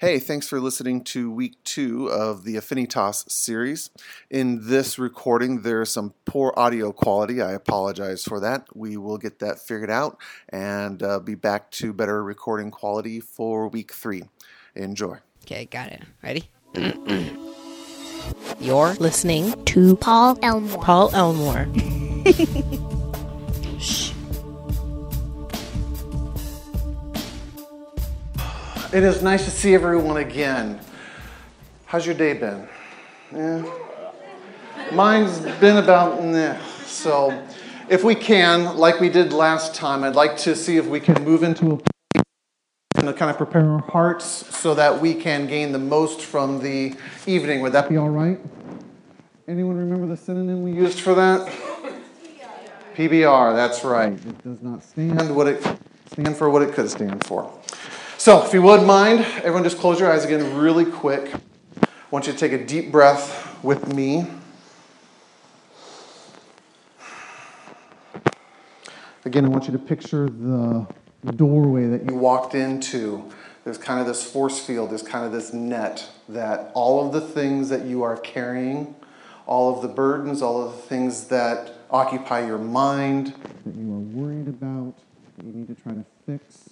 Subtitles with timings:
[0.00, 3.90] Hey, thanks for listening to week two of the Affinitas series.
[4.30, 7.42] In this recording, there's some poor audio quality.
[7.42, 8.68] I apologize for that.
[8.76, 10.16] We will get that figured out
[10.50, 14.22] and uh, be back to better recording quality for week three.
[14.76, 15.16] Enjoy.
[15.42, 16.02] Okay, got it.
[16.22, 16.48] Ready?
[18.60, 20.80] You're listening to Paul Elmore.
[20.80, 21.66] Paul Elmore.
[28.90, 30.80] It is nice to see everyone again.
[31.84, 32.66] How's your day been?
[33.30, 33.70] Yeah.
[34.94, 36.58] Mine's been about meh.
[36.86, 37.46] So,
[37.90, 41.22] if we can, like we did last time, I'd like to see if we can
[41.22, 41.82] move into
[42.96, 44.24] a kind of prepare our hearts
[44.56, 46.96] so that we can gain the most from the
[47.26, 47.60] evening.
[47.60, 48.40] Would that be all right?
[49.46, 51.46] Anyone remember the synonym we used for that?
[52.96, 54.14] PBR, that's right.
[54.14, 55.62] It does not stand what it
[56.10, 57.52] stand for what it could stand for.
[58.20, 61.32] So, if you would mind, everyone just close your eyes again really quick.
[61.32, 64.26] I want you to take a deep breath with me.
[69.24, 70.84] Again, I want you to picture the
[71.36, 73.30] doorway that you walked into.
[73.62, 77.20] There's kind of this force field, there's kind of this net that all of the
[77.20, 78.96] things that you are carrying,
[79.46, 84.00] all of the burdens, all of the things that occupy your mind, that you are
[84.00, 84.94] worried about,
[85.36, 86.67] that you need to try to fix,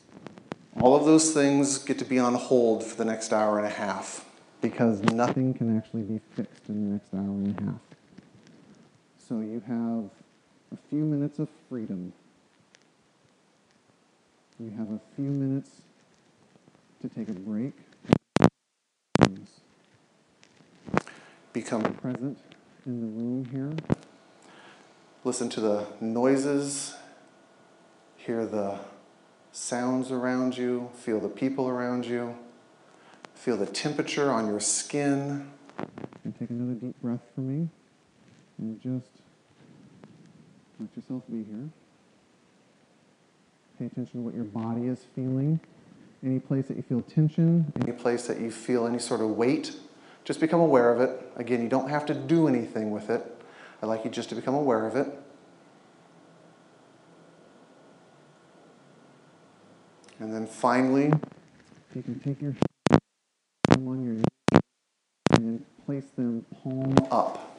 [0.80, 3.70] all of those things get to be on hold for the next hour and a
[3.70, 4.24] half
[4.60, 7.80] because nothing can actually be fixed in the next hour and a half.
[9.28, 10.10] So you have
[10.72, 12.12] a few minutes of freedom.
[14.58, 15.70] You have a few minutes
[17.00, 17.72] to take a break.
[21.52, 22.38] Become present
[22.84, 23.98] in the room here.
[25.24, 26.94] Listen to the noises,
[28.16, 28.78] hear the
[29.56, 32.36] sounds around you, feel the people around you,
[33.34, 35.50] feel the temperature on your skin.
[36.24, 37.68] And take another deep breath for me
[38.58, 39.08] and just
[40.80, 41.68] let yourself be here.
[43.78, 45.60] Pay attention to what your body is feeling.
[46.24, 49.76] Any place that you feel tension, any place that you feel any sort of weight,
[50.24, 51.30] just become aware of it.
[51.36, 53.24] Again, you don't have to do anything with it.
[53.82, 55.08] I'd like you just to become aware of it.
[60.18, 61.12] And then finally,
[61.94, 62.54] you can take your
[63.70, 64.16] on your
[65.32, 67.58] and place them palm up.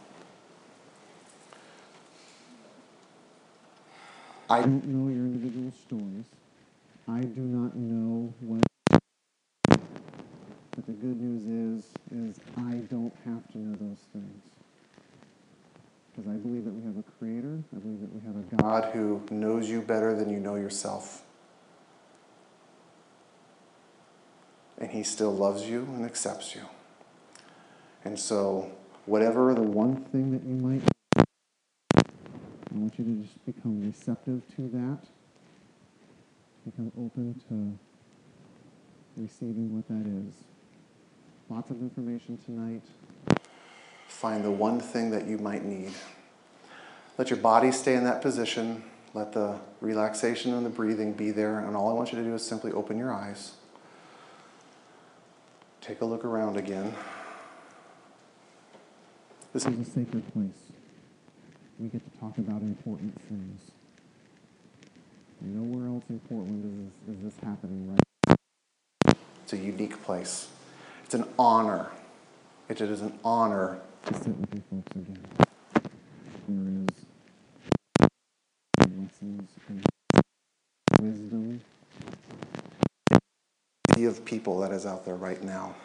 [4.50, 6.26] I don't know your individual stories.
[7.08, 8.64] I do not know what.
[9.70, 14.44] But the good news is, is I don't have to know those things.
[16.16, 17.62] Because I believe that we have a creator.
[17.76, 21.24] I believe that we have a God who knows you better than you know yourself.
[24.78, 26.62] and he still loves you and accepts you.
[28.04, 28.72] And so,
[29.06, 30.82] whatever the one thing that you might,
[31.16, 35.00] I want you to just become receptive to that,
[36.66, 40.34] become open to receiving what that is.
[41.50, 42.82] Lots of information tonight.
[44.08, 45.94] Find the one thing that you might need.
[47.20, 48.84] Let your body stay in that position.
[49.14, 51.60] Let the relaxation and the breathing be there.
[51.60, 53.54] And all I want you to do is simply open your eyes.
[55.88, 56.94] Take a look around again.
[59.54, 60.74] This is a sacred place.
[61.80, 63.72] We get to talk about important things.
[65.40, 68.02] Nowhere else in Portland is this, is this happening right
[69.44, 70.50] It's a unique place.
[71.06, 71.90] It's an honor.
[72.68, 75.26] It is an honor to sit with you folks again.
[76.50, 76.90] There is
[78.90, 79.86] lessons and
[81.00, 81.47] wisdom
[84.08, 85.76] of people that is out there right now.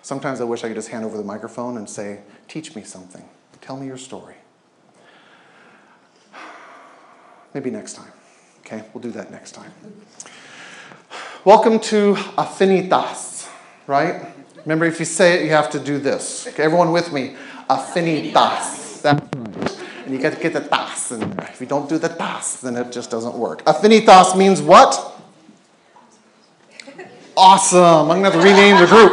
[0.00, 3.28] Sometimes I wish I could just hand over the microphone and say, Teach me something.
[3.60, 4.34] Tell me your story.
[7.54, 8.12] Maybe next time.
[8.60, 9.72] Okay, we'll do that next time.
[11.44, 13.48] Welcome to Affinitas,
[13.86, 14.26] right?
[14.64, 16.46] Remember, if you say it, you have to do this.
[16.48, 17.36] Okay, everyone with me?
[17.68, 19.02] Affinitas.
[19.02, 19.84] That's right.
[20.04, 21.48] And you got to get the tas in there.
[21.50, 23.64] If you don't do the tas, then it just doesn't work.
[23.64, 25.13] Affinitas means what?
[27.36, 28.10] Awesome.
[28.10, 29.10] I'm going to have to rename the group.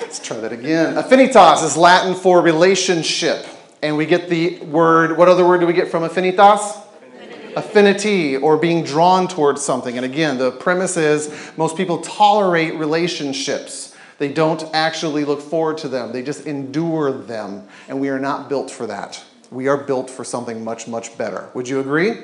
[0.00, 0.96] Let's try that again.
[0.96, 3.46] Affinitas is Latin for relationship.
[3.82, 6.82] And we get the word, what other word do we get from affinitas?
[7.00, 7.54] Affinity.
[7.54, 9.96] Affinity or being drawn towards something.
[9.96, 13.96] And again, the premise is most people tolerate relationships.
[14.18, 17.66] They don't actually look forward to them, they just endure them.
[17.88, 19.24] And we are not built for that.
[19.50, 21.48] We are built for something much, much better.
[21.54, 22.18] Would you agree?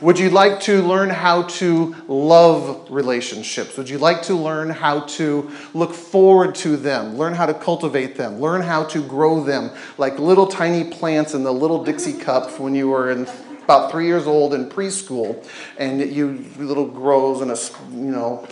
[0.00, 3.76] Would you like to learn how to love relationships?
[3.76, 8.14] Would you like to learn how to look forward to them, learn how to cultivate
[8.16, 12.60] them, learn how to grow them like little tiny plants in the little Dixie cup
[12.60, 13.28] when you were in
[13.64, 15.44] about three years old in preschool,
[15.78, 17.56] and you little grows in a
[17.90, 18.46] you know.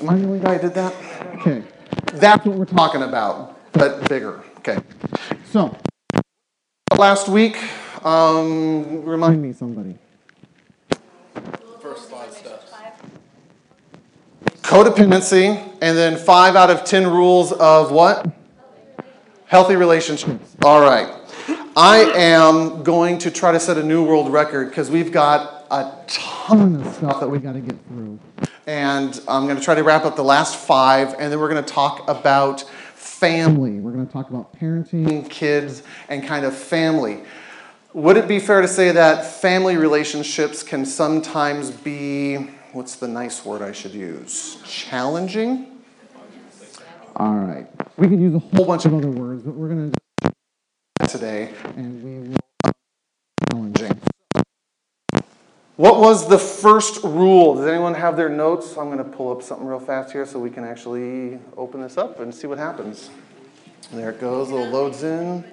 [0.00, 0.94] Am I the only guy who did that?
[1.36, 1.62] Okay,
[2.14, 4.42] that's what we're talking about, but bigger.
[4.58, 4.78] Okay,
[5.44, 5.76] so
[6.98, 7.56] last week.
[8.04, 9.96] Um, remind me, somebody.
[11.80, 12.70] First slide stuff.
[14.60, 18.30] Codependency, and then five out of ten rules of what?
[19.46, 20.54] Healthy relationships.
[20.62, 21.08] All right.
[21.76, 25.92] I am going to try to set a new world record because we've got a
[26.06, 28.18] ton of stuff that we got to get through.
[28.66, 31.64] And I'm going to try to wrap up the last five, and then we're going
[31.64, 32.62] to talk about
[32.94, 33.80] family.
[33.80, 37.22] We're going to talk about parenting, kids, and kind of family.
[37.94, 42.38] Would it be fair to say that family relationships can sometimes be,
[42.72, 44.60] what's the nice word I should use?
[44.64, 45.80] Challenging?
[47.14, 47.68] All right.
[47.96, 52.02] We could use a whole bunch of other words, but we're going to today, and
[52.02, 52.36] we will
[53.52, 54.00] challenging.
[55.76, 57.54] What was the first rule?
[57.54, 58.76] Does anyone have their notes?
[58.76, 61.96] I'm going to pull up something real fast here so we can actually open this
[61.96, 63.10] up and see what happens.
[63.92, 65.44] There it goes, little loads in.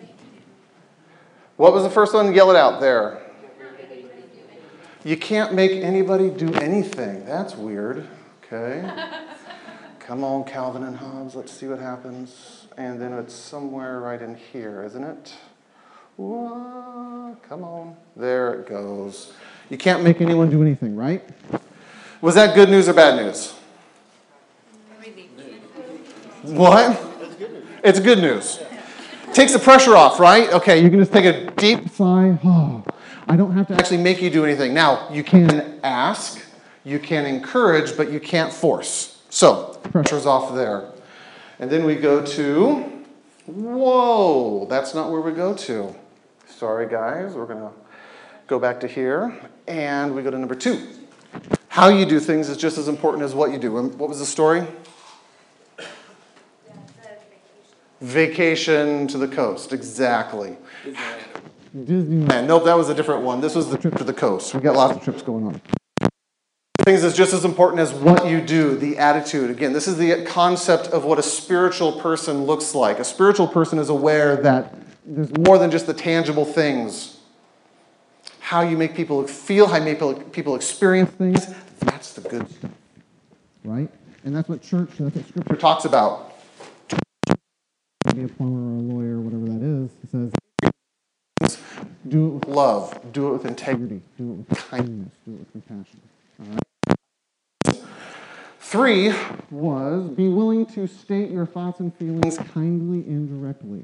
[1.61, 2.33] What was the first one?
[2.33, 3.21] Yell it out there.
[5.03, 7.23] You can't make anybody do anything.
[7.23, 8.07] That's weird.
[8.43, 8.83] Okay.
[9.99, 11.35] Come on, Calvin and Hobbes.
[11.35, 12.65] Let's see what happens.
[12.77, 15.35] And then it's somewhere right in here, isn't it?
[16.15, 17.95] Whoa, come on.
[18.15, 19.31] There it goes.
[19.69, 21.23] You can't make anyone do anything, right?
[22.21, 23.53] Was that good news or bad news?
[26.41, 26.99] What?
[27.83, 28.59] It's good news.
[29.33, 30.51] Takes the pressure off, right?
[30.51, 32.37] Okay, you can just take a deep sigh.
[32.43, 32.83] Oh,
[33.29, 34.73] I don't have to actually make you do anything.
[34.73, 36.43] Now, you can ask,
[36.83, 39.21] you can encourage, but you can't force.
[39.29, 40.91] So, pressure's off there.
[41.59, 43.05] And then we go to,
[43.45, 45.95] whoa, that's not where we go to.
[46.47, 47.71] Sorry, guys, we're going to
[48.47, 49.39] go back to here.
[49.65, 50.85] And we go to number two.
[51.69, 53.71] How you do things is just as important as what you do.
[53.71, 54.67] What was the story?
[58.01, 60.57] Vacation to the coast, exactly.
[60.83, 61.85] Disneyland.
[61.85, 62.47] Disneyland.
[62.47, 63.41] Nope, that was a different one.
[63.41, 64.55] This was the trip to the coast.
[64.55, 65.61] We got lots of trips going on.
[66.79, 69.51] Things is just as important as what you do, the attitude.
[69.51, 72.97] Again, this is the concept of what a spiritual person looks like.
[72.97, 74.73] A spiritual person is aware that
[75.05, 77.19] there's more than just the tangible things.
[78.39, 82.71] How you make people feel, how you make people experience things, that's the good stuff.
[83.63, 83.89] Right?
[84.23, 86.30] And that's what church, that's what scripture talks about
[88.15, 90.31] be a plumber or a lawyer, or whatever that is, he says,
[92.07, 95.51] do it with love, do it with integrity, do it with kindness, do it with
[95.51, 96.01] compassion.
[96.39, 97.83] All right?
[98.59, 99.13] Three
[99.49, 103.83] was be willing to state your thoughts and feelings kindly and directly.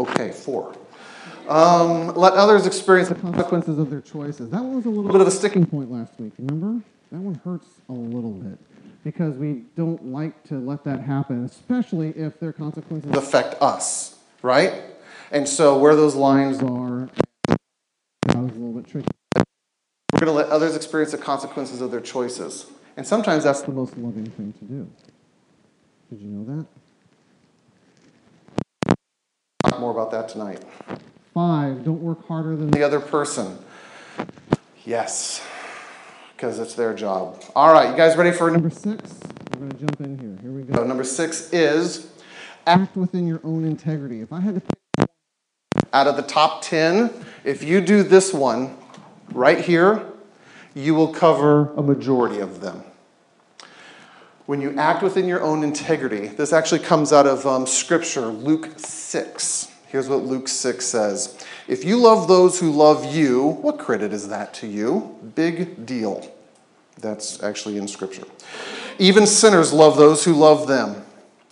[0.00, 0.74] Okay, four.
[1.48, 4.50] Um, let others experience the consequences of their choices.
[4.50, 6.82] That one was a little bit of a sticking point last week, remember?
[7.12, 8.58] That one hurts a little bit
[9.04, 14.82] because we don't like to let that happen, especially if their consequences affect us, right?
[15.30, 17.10] And so where those lines are,
[17.46, 19.08] that was a little bit tricky.
[20.12, 22.66] We're going to let others experience the consequences of their choices.
[22.96, 24.90] And sometimes that's the most loving thing to do.
[26.10, 26.66] Did you know
[28.86, 28.96] that?
[29.64, 30.62] Talk more about that tonight.
[31.34, 33.58] Five, don't work harder than the other person.
[34.86, 35.42] Yes
[36.44, 37.42] because it's their job.
[37.56, 39.18] All right, you guys ready for number six?
[39.54, 40.38] We're going to jump in here.
[40.42, 40.84] Here we go.
[40.84, 42.12] Number six is
[42.66, 44.20] act within your own integrity.
[44.20, 45.08] If I had to pick
[45.94, 47.10] out of the top 10,
[47.44, 48.76] if you do this one
[49.32, 50.04] right here,
[50.74, 52.84] you will cover a majority of them.
[54.44, 58.68] When you act within your own integrity, this actually comes out of um, Scripture, Luke
[58.76, 59.72] 6.
[59.86, 64.28] Here's what Luke 6 says If you love those who love you, what credit is
[64.28, 65.18] that to you?
[65.34, 66.33] Big deal.
[67.04, 68.24] That's actually in Scripture.
[68.98, 71.04] Even sinners love those who love them.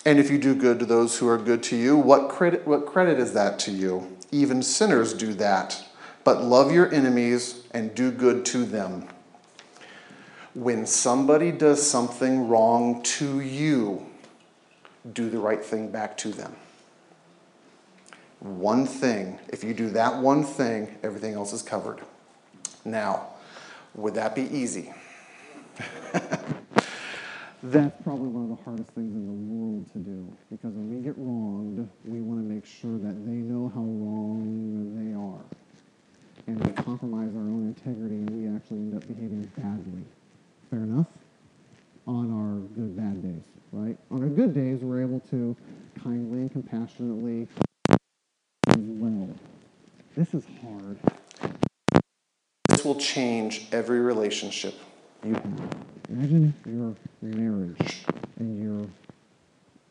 [0.05, 2.87] And if you do good to those who are good to you, what credit, what
[2.87, 4.17] credit is that to you?
[4.33, 5.85] Even sinners do that.
[6.25, 9.09] But love your enemies and do good to them.
[10.55, 14.07] When somebody does something wrong to you,
[15.13, 16.57] do the right thing back to them
[18.43, 19.39] one thing.
[19.49, 22.01] If you do that one thing, everything else is covered.
[22.85, 23.29] Now,
[23.95, 24.93] would that be easy?
[27.65, 31.01] That's probably one of the hardest things in the world to do because when we
[31.01, 35.45] get wronged, we want to make sure that they know how wrong they are.
[36.49, 40.03] And we compromise our own integrity and we actually end up behaving badly.
[40.71, 41.07] Fair enough?
[42.09, 43.97] On our good, bad days, right?
[44.11, 45.57] On our good days, we're able to
[46.03, 47.47] kindly and compassionately
[48.67, 49.31] as well.
[50.17, 50.99] This is hard.
[52.69, 54.75] This will change every relationship
[55.25, 55.77] you have.
[56.09, 58.05] Imagine your marriage
[58.39, 58.87] and your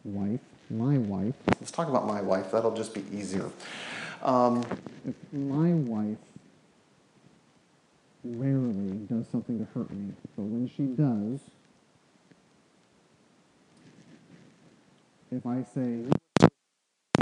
[0.04, 2.52] wife, my wife, Let's talk about my wife.
[2.52, 3.48] That'll just be easier.
[4.24, 4.64] Um,
[5.08, 6.18] if my wife
[8.24, 11.40] rarely does something to hurt me, but when she does,
[15.32, 16.06] if I say,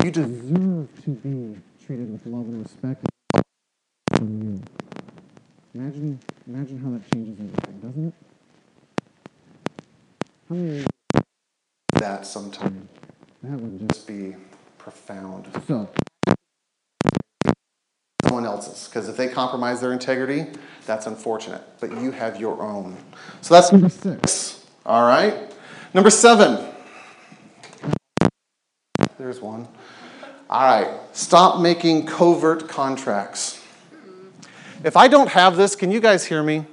[0.04, 3.06] you deserve to be treated with love and respect
[4.14, 4.62] from you.
[5.76, 8.14] Imagine, imagine how that changes everything, doesn't it?
[10.50, 10.86] How many
[12.00, 12.88] that sometimes
[13.44, 14.36] that would just be
[14.78, 15.48] profound.
[15.68, 15.90] so
[18.24, 20.48] Someone else's, because if they compromise their integrity,
[20.86, 21.62] that's unfortunate.
[21.80, 22.98] But you have your own.
[23.42, 24.66] So that's number six.
[24.86, 25.52] All right.
[25.94, 26.66] Number seven.
[29.18, 29.68] There's one.
[30.50, 31.00] All right.
[31.12, 33.64] Stop making covert contracts.
[34.84, 36.66] If I don't have this, can you guys hear me?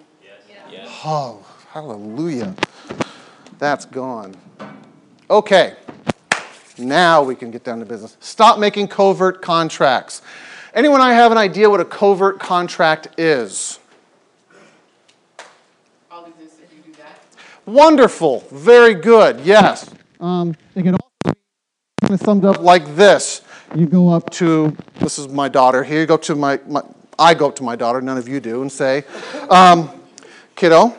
[1.07, 1.15] Yes.
[1.15, 2.53] Oh, hallelujah.
[3.61, 4.35] That's gone.
[5.31, 5.77] Okay.
[6.79, 8.17] Now we can get down to business.
[8.19, 10.21] Stop making covert contracts.
[10.75, 13.79] Anyone I have an idea what a covert contract is?
[16.11, 17.21] All these is if you do that.
[17.67, 18.41] Wonderful.
[18.51, 19.39] Very good.
[19.41, 19.89] Yes.
[20.19, 21.33] Um, it can also be
[22.03, 23.43] kind of summed up like this.
[23.77, 26.83] You go up to, this is my daughter here, you go to my, my
[27.17, 29.05] I go up to my daughter, none of you do, and say,
[29.49, 29.91] um,
[30.57, 30.97] kiddo,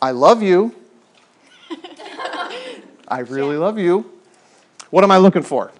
[0.00, 0.74] I love you.
[3.08, 4.10] I really love you.
[4.90, 5.70] What am I looking for?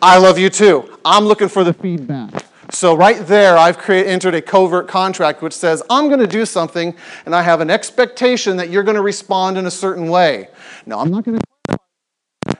[0.00, 0.98] I love you too.
[1.04, 2.44] I'm looking for the feedback.
[2.70, 6.44] So right there, I've created, entered a covert contract which says I'm going to do
[6.44, 10.48] something, and I have an expectation that you're going to respond in a certain way.
[10.84, 11.78] Now, I'm not going to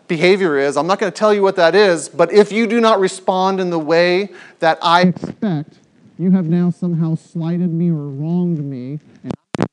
[0.09, 0.77] behavior is.
[0.77, 3.61] I'm not going to tell you what that is, but if you do not respond
[3.61, 4.31] in the way
[4.61, 5.79] that I expect,
[6.19, 9.67] you have now somehow slighted me or wronged me, and I'm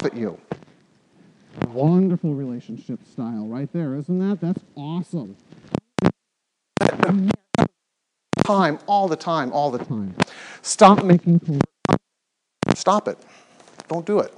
[0.00, 0.38] to at you.
[1.68, 4.40] Wonderful relationship style right there, isn't that?
[4.40, 5.36] That's awesome
[8.44, 10.14] time, all the time, all the time.
[10.62, 11.40] Stop making
[12.74, 13.18] Stop it.
[13.88, 14.32] Don't do it.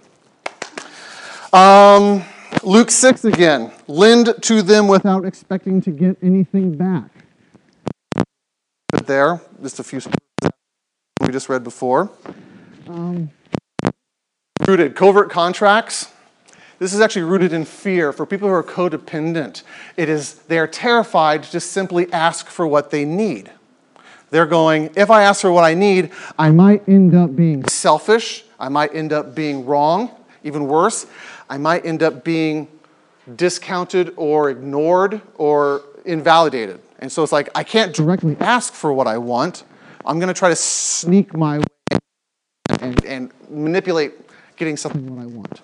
[1.53, 2.23] Um,
[2.63, 3.73] Luke 6 again.
[3.89, 7.11] Lend to them without expecting to get anything back.
[8.91, 10.01] But there, just a few
[11.27, 12.11] we just read before.
[12.87, 13.31] Um,
[14.67, 16.13] rooted covert contracts.
[16.79, 19.63] This is actually rooted in fear for people who are codependent.
[19.97, 23.51] It is they are terrified to just simply ask for what they need.
[24.31, 28.45] They're going, if I ask for what I need, I might end up being selfish.
[28.59, 30.11] I might end up being wrong.
[30.45, 31.07] Even worse,
[31.51, 32.69] I might end up being
[33.35, 36.81] discounted or ignored or invalidated.
[36.99, 39.65] And so it's like, I can't directly ask for what I want.
[40.07, 41.65] I'm going to try to sneak my way
[42.81, 44.13] and, and manipulate
[44.57, 45.63] getting something what I want.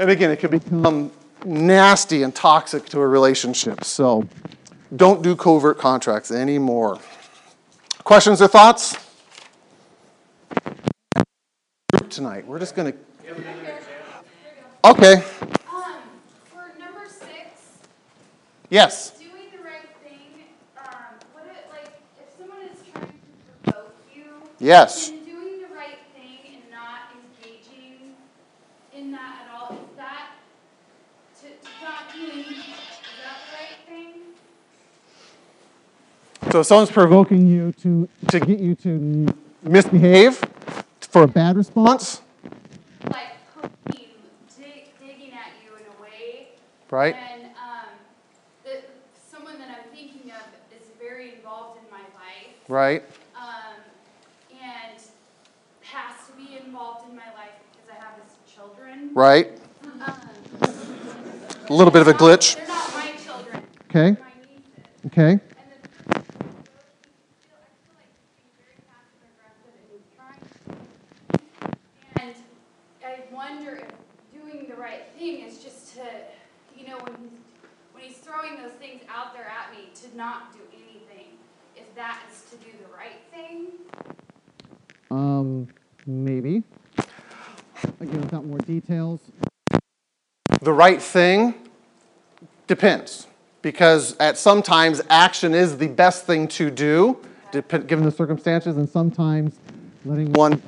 [0.00, 1.12] And again, it can become
[1.44, 3.84] nasty and toxic to a relationship.
[3.84, 4.26] So
[4.96, 6.98] don't do covert contracts anymore.
[8.04, 8.96] Questions or thoughts?
[11.92, 12.46] Group tonight.
[12.46, 12.98] We're just going to.
[14.84, 15.14] Okay.
[15.14, 15.22] Um,
[16.46, 17.78] for number six,
[18.70, 19.18] Yes.
[19.18, 20.44] doing the right thing,
[20.78, 20.84] um,
[21.32, 23.12] what it, like, if someone is trying to
[23.72, 24.47] provoke you.
[24.58, 25.10] Yes.
[25.10, 28.14] Then doing the right thing and not engaging
[28.94, 30.30] in that at all, is that,
[31.40, 34.14] to, to not doing, is that the right thing?
[36.52, 39.26] So if someone's provoking you to, to get you to
[39.62, 40.40] misbehave
[41.00, 42.20] for a bad response,
[43.10, 44.06] Like poking,
[44.58, 46.48] dig, digging at you in a way.
[46.90, 47.14] right?
[47.32, 47.90] And, um,
[48.64, 48.82] the,
[49.30, 50.42] someone that I'm thinking of
[50.76, 52.54] is very involved in my life.
[52.68, 53.04] Right?
[53.36, 53.80] um,
[54.52, 54.98] and
[55.82, 59.07] has to be involved in my life because I have his children.
[59.18, 59.50] Right?
[60.62, 62.54] A little bit of a glitch.
[62.54, 63.64] They're not my children.
[63.90, 64.16] Okay.
[65.06, 65.30] Okay.
[65.32, 65.42] And the,
[66.14, 70.38] I feel, I feel like he's very passive aggressive and he's trying.
[72.20, 72.32] And
[73.04, 73.90] I wonder if
[74.40, 76.04] doing the right thing is just to,
[76.76, 77.40] you know, when he's
[77.94, 81.26] when he's throwing those things out there at me, to not do anything.
[81.74, 83.72] If that is to do the right thing.
[85.10, 85.66] Um,
[86.06, 86.62] maybe.
[88.00, 89.20] Again, without more details.
[90.68, 91.54] The right thing
[92.66, 93.26] depends,
[93.62, 97.16] because at sometimes action is the best thing to do,
[97.86, 99.58] given the circumstances, and sometimes
[100.04, 100.60] letting one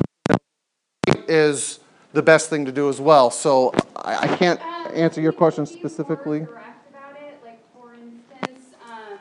[1.29, 1.81] is
[2.15, 3.31] the best thing to do as well.
[3.31, 4.59] So I, I can't
[4.95, 6.39] answer your question specifically.
[6.39, 7.39] more direct about it?
[7.45, 9.19] Like, for instance, um,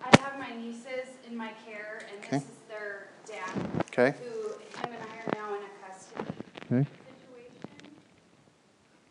[0.00, 2.38] I have my nieces in my care, and Okay.
[2.38, 6.32] this is their dad, Okay, who him and I are now in a custody
[6.72, 6.88] Okay?
[6.88, 7.60] situation.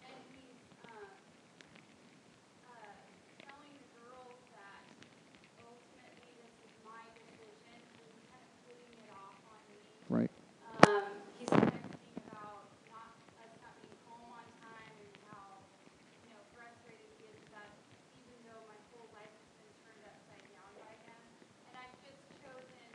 [0.02, 0.58] And he's,
[0.90, 1.06] um,
[2.66, 2.92] uh,
[3.46, 4.84] telling the girls that
[5.62, 9.80] ultimately this is my decision, he's kind of putting it off on me.
[10.10, 10.34] Right.
[10.84, 11.06] Um,
[11.38, 15.62] he's texting about not, us not being home on time and how,
[16.26, 17.70] you know, frustrated he is that
[18.26, 21.22] even though my whole life has been turned upside down by him.
[21.70, 22.90] And I've just chosen,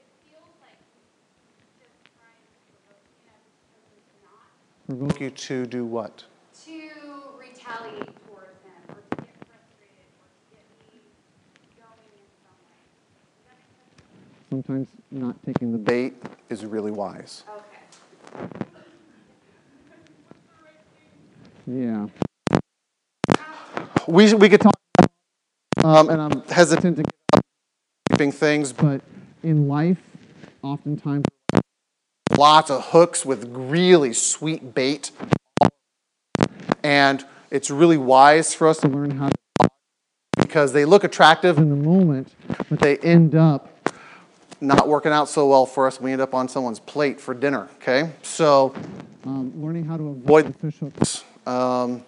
[0.00, 4.16] it feels like he's just trying to provoke me and I've just chosen to
[4.88, 6.24] not, provoke you to do what?
[6.64, 6.72] to
[7.38, 11.00] retaliate towards him or to get frustrated or to get me
[11.76, 12.80] going in some way.
[13.36, 14.64] Does that make sense?
[14.66, 16.20] Sometimes not taking the bait.
[16.22, 17.44] Bait is really wise.
[17.48, 18.56] Okay.
[21.66, 22.06] Yeah.
[24.08, 24.74] We, we could talk,
[25.84, 27.12] um, and I'm hesitant to give
[28.10, 29.00] keeping things, But
[29.42, 29.98] in life,
[30.62, 31.24] oftentimes,
[32.36, 35.10] lots of hooks with really sweet bait.
[36.82, 39.68] And it's really wise for us to learn how to
[40.38, 42.32] because they look attractive in the moment,
[42.70, 43.72] but they end up
[44.60, 46.00] not working out so well for us.
[46.00, 48.12] We end up on someone's plate for dinner, okay?
[48.22, 48.74] So,
[49.24, 51.24] um, learning how to Avoid- the fish hooks.
[51.46, 52.04] um,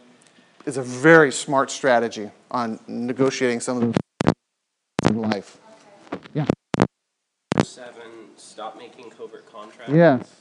[0.67, 4.33] is a very smart strategy on negotiating some of the
[5.09, 5.59] in life.
[6.35, 6.47] Yeah.
[7.63, 8.03] Seven,
[8.59, 9.95] stop making covert contracts.
[9.95, 10.35] Yes.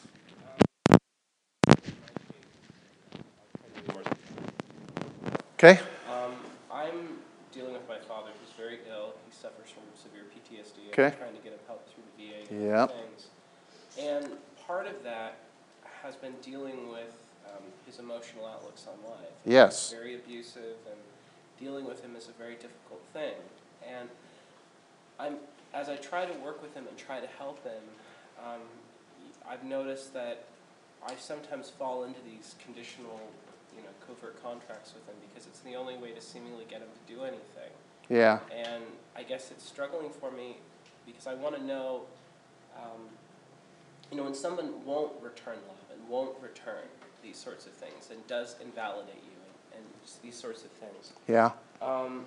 [5.53, 5.79] Okay?
[6.11, 6.33] Um,
[6.73, 7.19] I'm
[7.51, 9.13] dealing with my father who's very ill.
[9.23, 10.89] He suffers from severe PTSD.
[10.93, 11.05] Okay.
[11.05, 12.89] I'm trying to get him help through the VA and Yep.
[12.89, 13.27] things.
[13.99, 15.35] And part of that
[16.01, 17.13] has been dealing with
[17.45, 19.29] um, his emotional outlooks on life.
[19.45, 19.91] Yes.
[19.91, 20.99] He's very abusive, and
[21.59, 23.35] dealing with him is a very difficult thing.
[23.87, 24.09] And
[25.19, 25.35] I'm,
[25.71, 27.83] as I try to work with him and try to help him,
[28.43, 28.61] um,
[29.49, 30.45] I've noticed that
[31.05, 33.19] I sometimes fall into these conditional,
[33.75, 36.89] you know, covert contracts with them because it's the only way to seemingly get them
[36.89, 37.71] to do anything.
[38.09, 38.39] Yeah.
[38.51, 38.83] And
[39.15, 40.57] I guess it's struggling for me
[41.05, 42.01] because I want to know,
[42.77, 43.01] um,
[44.11, 46.83] you know, when someone won't return love and won't return
[47.23, 49.31] these sorts of things and does invalidate you
[49.73, 49.85] and, and
[50.23, 51.13] these sorts of things.
[51.27, 51.51] Yeah.
[51.81, 52.25] Um,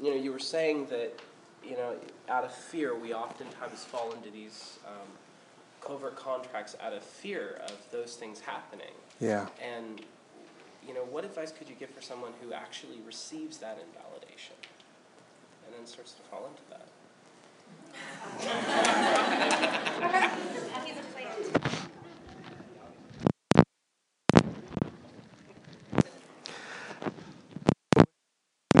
[0.00, 1.18] you know, you were saying that,
[1.64, 1.94] you know,
[2.28, 5.08] out of fear, we oftentimes fall into these um,
[5.84, 8.94] covert contracts out of fear of those things happening.
[9.20, 9.46] Yeah.
[9.60, 10.02] And,
[10.86, 14.56] you know, what advice could you give for someone who actually receives that invalidation
[15.66, 16.86] and then starts to fall into that?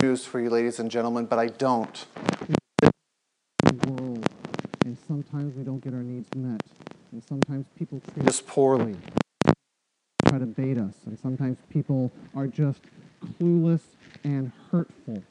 [0.02, 2.06] News for you, ladies and gentlemen, but I don't.
[2.80, 2.90] The
[3.88, 4.28] world.
[4.84, 6.60] And sometimes we don't get our needs met.
[7.12, 8.96] And sometimes people treat us Just poorly.
[10.26, 10.94] try to bait us.
[11.06, 12.80] And sometimes people are just
[13.38, 13.80] clueless
[14.24, 15.22] and hurtful.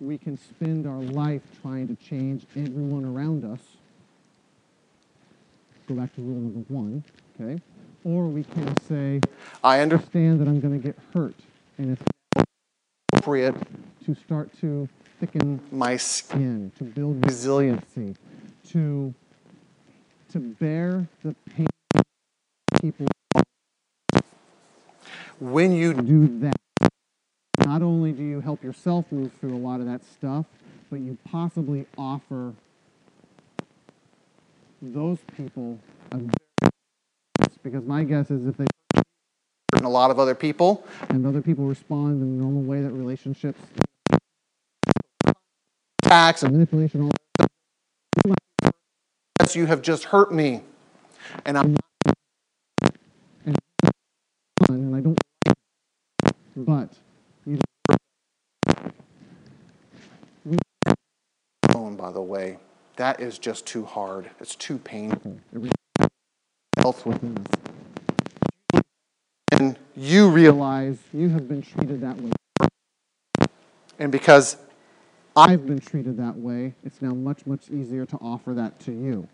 [0.00, 3.60] We can spend our life trying to change everyone around us.
[5.88, 7.04] Go back to rule number one,
[7.40, 7.60] okay?
[8.04, 9.20] Or we can say,
[9.62, 11.34] I understand that I'm going to get hurt.
[11.76, 12.46] And it's
[13.12, 13.54] appropriate
[14.06, 18.16] to start to thicken my skin, to build resiliency,
[18.68, 19.09] to,
[20.30, 21.66] to bear the pain
[22.80, 23.06] people
[25.38, 26.56] When you do that.
[27.64, 30.46] Not only do you help yourself move through a lot of that stuff,
[30.90, 32.54] but you possibly offer
[34.80, 35.78] those people
[36.12, 36.18] a
[37.62, 38.66] because my guess is if they
[39.76, 42.90] and a lot of other people, and other people respond in the normal way that
[42.90, 43.60] relationships
[46.04, 47.19] attacks and manipulation all
[49.54, 50.62] you have just hurt me.
[51.44, 51.76] And I'm
[53.46, 53.56] and
[54.68, 55.18] and I don't
[56.56, 56.90] but
[57.46, 57.58] you
[60.48, 60.56] oh,
[61.70, 62.58] alone, by the way.
[62.96, 64.30] That is just too hard.
[64.40, 65.38] It's too painful.
[66.78, 68.82] else within us
[69.52, 72.32] And you realize you have been treated that way.
[73.98, 74.56] and because
[75.36, 79.28] I've been treated that way, it's now much, much easier to offer that to you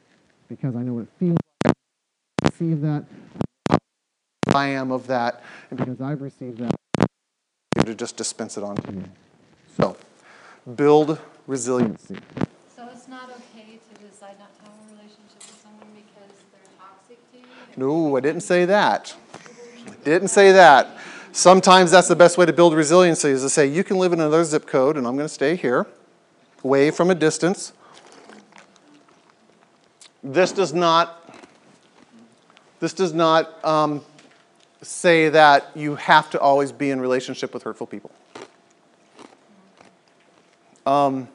[0.49, 3.05] because I know what it feels like to receive that.
[4.55, 6.75] I am of that, and because I've received that.
[7.85, 9.05] to just dispense it on to you.
[9.77, 9.97] So,
[10.75, 12.17] build resiliency.
[12.75, 16.73] So it's not okay to decide not to have a relationship with someone because they're
[16.79, 17.45] toxic to you?
[17.77, 19.15] No, I didn't say that.
[19.87, 20.97] I didn't say that.
[21.33, 24.21] Sometimes that's the best way to build resiliency is to say, you can live in
[24.21, 25.87] another zip code and I'm going to stay here,
[26.65, 27.73] away from a distance.
[30.29, 31.23] This does not,
[32.81, 34.05] this does not um,
[34.83, 38.11] say that you have to always be in relationship with hurtful people.
[40.85, 41.29] Um?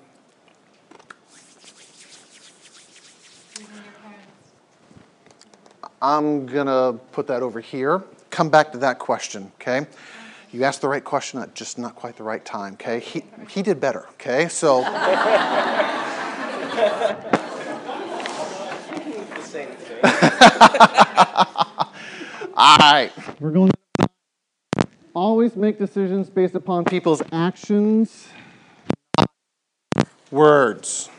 [6.01, 8.03] I'm gonna put that over here.
[8.29, 9.87] Come back to that question, okay?
[10.51, 12.99] You asked the right question at just not quite the right time, okay?
[12.99, 14.49] He, he did better, okay?
[14.49, 14.83] So.
[22.55, 23.11] all right.
[23.39, 24.09] We're going to
[25.13, 28.27] always make decisions based upon people's actions.
[30.31, 31.09] Words.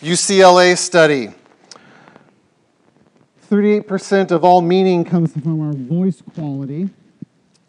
[0.00, 1.34] UCLA study.
[3.50, 6.90] 38% of all meaning comes from our voice quality.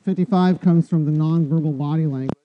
[0.05, 2.38] 55 comes from the nonverbal body language.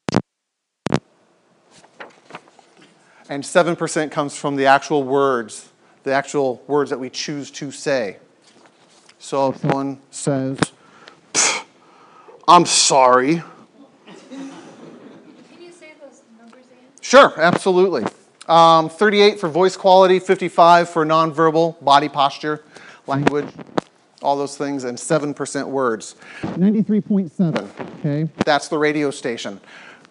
[3.29, 5.71] And 7% comes from the actual words,
[6.03, 8.19] the actual words that we choose to say.
[9.19, 10.59] So if one says,
[12.47, 13.43] I'm sorry.
[14.07, 14.53] Can
[15.59, 16.85] you say those numbers again?
[17.01, 18.05] Sure, absolutely.
[18.47, 22.63] Um, 38 for voice quality, 55 for nonverbal body posture,
[23.07, 23.49] language,
[24.21, 26.17] all those things, and 7% words.
[26.43, 28.31] 93.7, okay?
[28.45, 29.61] That's the radio station.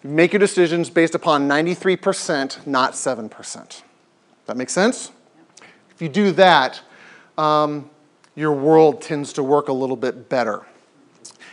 [0.06, 3.82] Make your decisions based upon 93%, not 7%.
[4.44, 5.10] That makes sense?
[5.90, 6.82] If you do that,
[7.38, 7.88] um,
[8.34, 10.66] your world tends to work a little bit better.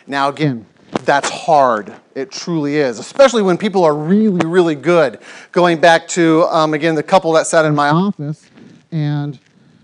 [0.06, 0.66] Now, again,
[1.06, 1.94] that's hard.
[2.14, 5.20] It truly is, especially when people are really, really good.
[5.54, 8.50] Going back to, um, again, the couple that sat in my office,
[8.92, 9.40] and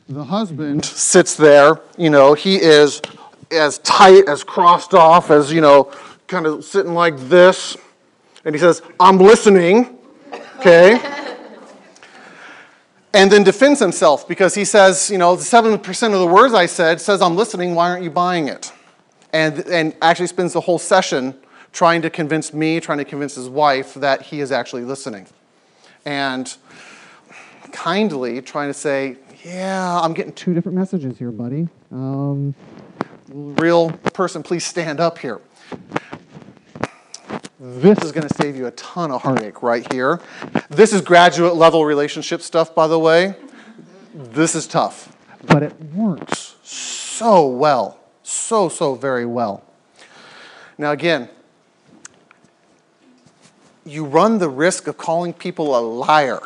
[0.09, 3.01] the husband sits there, you know, he is
[3.49, 5.89] as tight, as crossed off, as, you know,
[6.27, 7.77] kind of sitting like this.
[8.47, 9.99] And he says, I'm listening,
[10.59, 11.01] okay?
[13.13, 16.65] and then defends himself because he says, you know, the 7% of the words I
[16.65, 18.71] said says I'm listening, why aren't you buying it?
[19.33, 21.35] And, and actually spends the whole session
[21.73, 25.27] trying to convince me, trying to convince his wife that he is actually listening.
[26.05, 26.55] And
[27.73, 31.67] kindly trying to say, yeah, I'm getting two different messages here, buddy.
[31.91, 32.55] Um,
[33.27, 35.41] real person, please stand up here.
[37.59, 40.21] This is going to save you a ton of heartache right here.
[40.69, 43.35] This is graduate level relationship stuff, by the way.
[44.13, 47.99] This is tough, but it works so well.
[48.23, 49.63] So, so very well.
[50.77, 51.29] Now, again,
[53.85, 56.41] you run the risk of calling people a liar.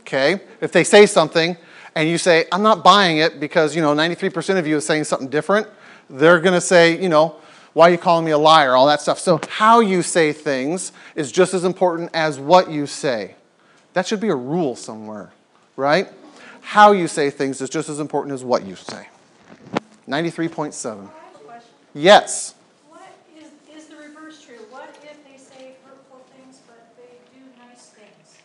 [0.00, 0.40] Okay?
[0.60, 1.56] If they say something
[1.94, 5.04] and you say, I'm not buying it because, you know, 93% of you is saying
[5.04, 5.66] something different,
[6.10, 7.36] they're going to say, you know,
[7.76, 8.74] why are you calling me a liar?
[8.74, 9.18] All that stuff.
[9.18, 13.34] So, how you say things is just as important as what you say.
[13.92, 15.30] That should be a rule somewhere,
[15.76, 16.08] right?
[16.62, 19.08] How you say things is just as important as what you say.
[20.08, 21.10] 93.7.
[21.92, 22.54] Yes.
[22.88, 23.02] What
[23.38, 24.56] is, is the reverse true?
[24.70, 28.38] What if they say hurtful things, but they do nice things?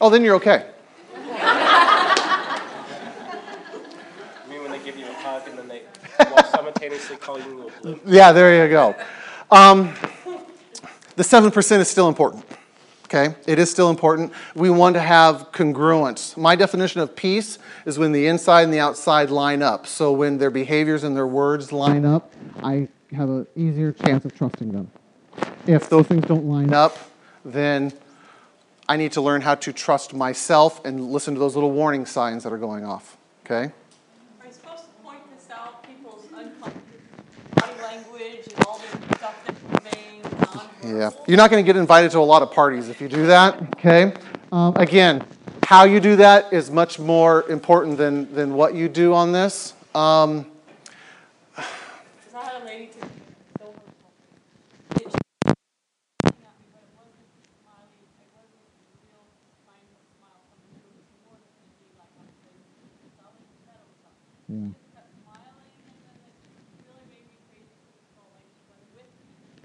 [0.00, 0.64] Oh, then you're okay.
[1.14, 2.06] I
[4.48, 5.82] mean, when they give you a hug and then they,
[6.16, 6.42] while
[6.78, 8.00] simultaneously calling you a blue.
[8.06, 8.94] Yeah, there you go.
[9.50, 9.94] Um,
[11.16, 12.44] the 7% is still important.
[13.04, 13.34] Okay?
[13.46, 14.32] It is still important.
[14.54, 16.36] We want to have congruence.
[16.36, 19.86] My definition of peace is when the inside and the outside line up.
[19.86, 24.36] So when their behaviors and their words line up, I have an easier chance of
[24.36, 24.90] trusting them.
[25.66, 27.10] If those things don't line up, up,
[27.44, 27.92] then
[28.88, 32.44] I need to learn how to trust myself and listen to those little warning signs
[32.44, 33.16] that are going off.
[33.44, 33.72] Okay?
[34.40, 36.80] Are you supposed to point this out, people's unconscious
[37.54, 40.77] body language and all the stuff they're conveying nonverbal?
[40.88, 41.10] Yeah.
[41.26, 43.60] You're not going to get invited to a lot of parties if you do that,
[43.76, 44.14] okay?
[44.50, 45.22] Um, again,
[45.64, 49.74] how you do that is much more important than, than what you do on this.
[49.94, 50.46] Um,
[64.48, 64.74] yeah, me.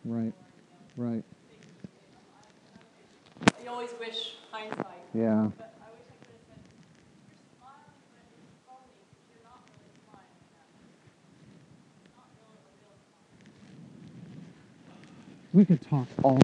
[0.03, 0.33] right,
[0.95, 1.23] Right.
[3.63, 4.85] You always wish hindsight.
[5.13, 5.49] Yeah.
[15.53, 16.39] We could talk all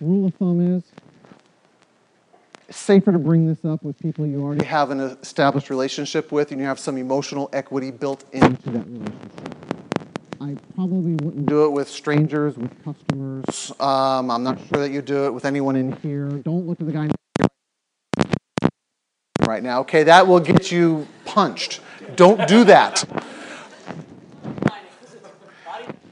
[0.00, 0.82] Rule of thumb is
[2.70, 6.60] safer to bring this up with people you already have an established relationship with and
[6.60, 9.51] you have some emotional equity built into that relationship.
[10.42, 13.70] I probably wouldn't do it with strangers, with customers.
[13.78, 16.86] um, I'm not sure that you do it with anyone in Here, don't look at
[16.86, 17.08] the guy.
[19.46, 19.80] right now.
[19.82, 21.80] Okay, that will get you punched.
[22.16, 23.04] Don't do that.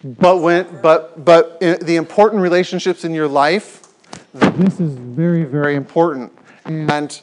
[0.05, 3.88] But when, but, but the important relationships in your life,
[4.33, 5.45] This is very, very.
[5.45, 6.33] very important.
[6.64, 7.21] And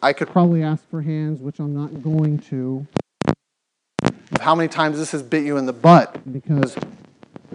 [0.00, 2.86] I could, Probably ask for hands, which I'm not going to
[4.46, 6.20] how many times this has bit you in the butt?
[6.32, 6.76] because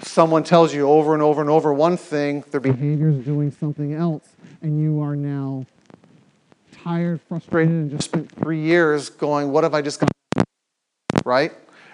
[0.01, 3.93] Someone tells you over and over and over one thing, their behavior is doing something
[3.93, 4.27] else,
[4.61, 5.65] and you are now
[6.83, 10.09] tired, frustrated, and just spent three years going, what have I just got?
[11.23, 11.53] Right?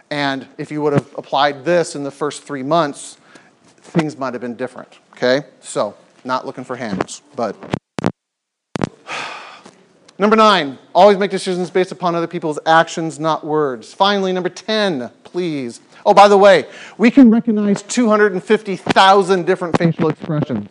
[0.10, 3.18] And if you would have applied this in the first three months,
[3.68, 4.98] things might have been different.
[5.12, 5.42] Okay?
[5.60, 7.56] So, not looking for hands, but.
[10.20, 13.94] Number nine, always make decisions based upon other people's actions, not words.
[13.94, 15.80] Finally, number 10, please.
[16.06, 16.66] Oh, by the way,
[16.98, 20.70] we can recognize 250,000 different facial expressions.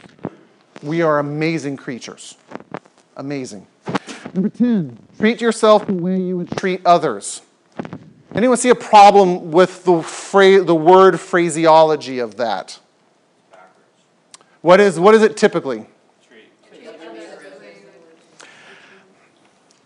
[0.83, 2.37] We are amazing creatures.
[3.17, 3.67] Amazing.
[4.35, 7.43] number 10, Treat yourself the way you would treat others.
[8.35, 12.81] Anyone see a problem with the, phra- the word phraseology of that?
[14.61, 15.87] What is, what is it typically?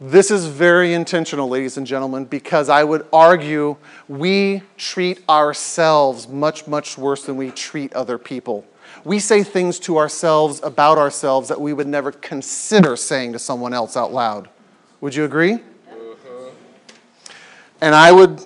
[0.03, 3.77] This is very intentional, ladies and gentlemen, because I would argue
[4.09, 8.65] we treat ourselves much, much worse than we treat other people.
[9.05, 13.75] We say things to ourselves about ourselves that we would never consider saying to someone
[13.75, 14.49] else out loud.
[15.03, 15.53] Would you agree?
[15.53, 16.51] Uh-huh.
[17.83, 18.43] And I would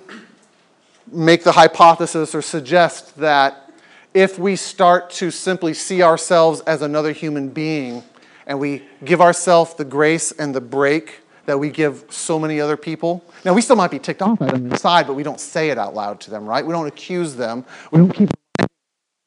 [1.06, 3.70] make the hypothesis or suggest that
[4.12, 8.02] if we start to simply see ourselves as another human being
[8.44, 12.76] and we give ourselves the grace and the break that we give so many other
[12.76, 15.70] people, now we still might be ticked off at them inside, but we don't say
[15.70, 16.64] it out loud to them, right?
[16.64, 17.64] We don't accuse them.
[17.90, 18.30] We don't keep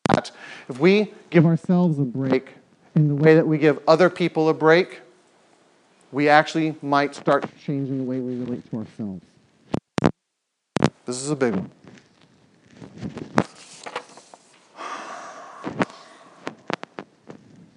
[0.09, 0.31] that.
[0.69, 2.55] If we give ourselves a break
[2.95, 5.01] in the way that we give other people a break,
[6.11, 9.21] we actually might start changing the way we relate to ourselves.
[11.05, 11.71] This is a big one.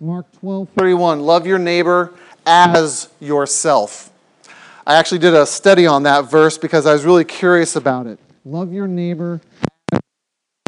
[0.01, 2.15] Mark 12, 31, love your neighbor
[2.47, 4.10] as yourself.
[4.91, 8.19] I actually did a study on that verse because I was really curious about it.
[8.45, 9.41] love your neighbor.
[9.93, 10.01] It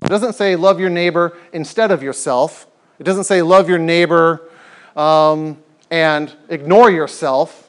[0.07, 2.69] doesn't say love your neighbor instead of yourself.
[3.01, 4.49] It doesn't say love your neighbor
[4.95, 5.59] um,
[5.91, 7.69] and ignore yourself.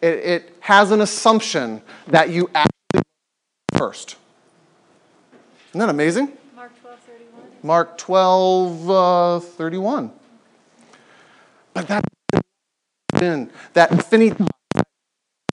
[0.00, 3.02] It, it has an assumption that you actually
[3.78, 4.16] first.
[5.70, 6.36] Isn't that amazing?
[6.56, 7.60] Mark twelve thirty-one.
[7.62, 10.10] Mark 12, uh, 31.
[11.74, 12.02] But that
[13.74, 14.44] that affinity,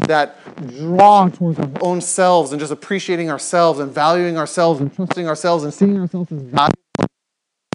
[0.09, 0.35] that
[0.77, 5.63] draw towards our own selves and just appreciating ourselves and valuing ourselves and trusting ourselves
[5.63, 7.07] and seeing ourselves as valuable,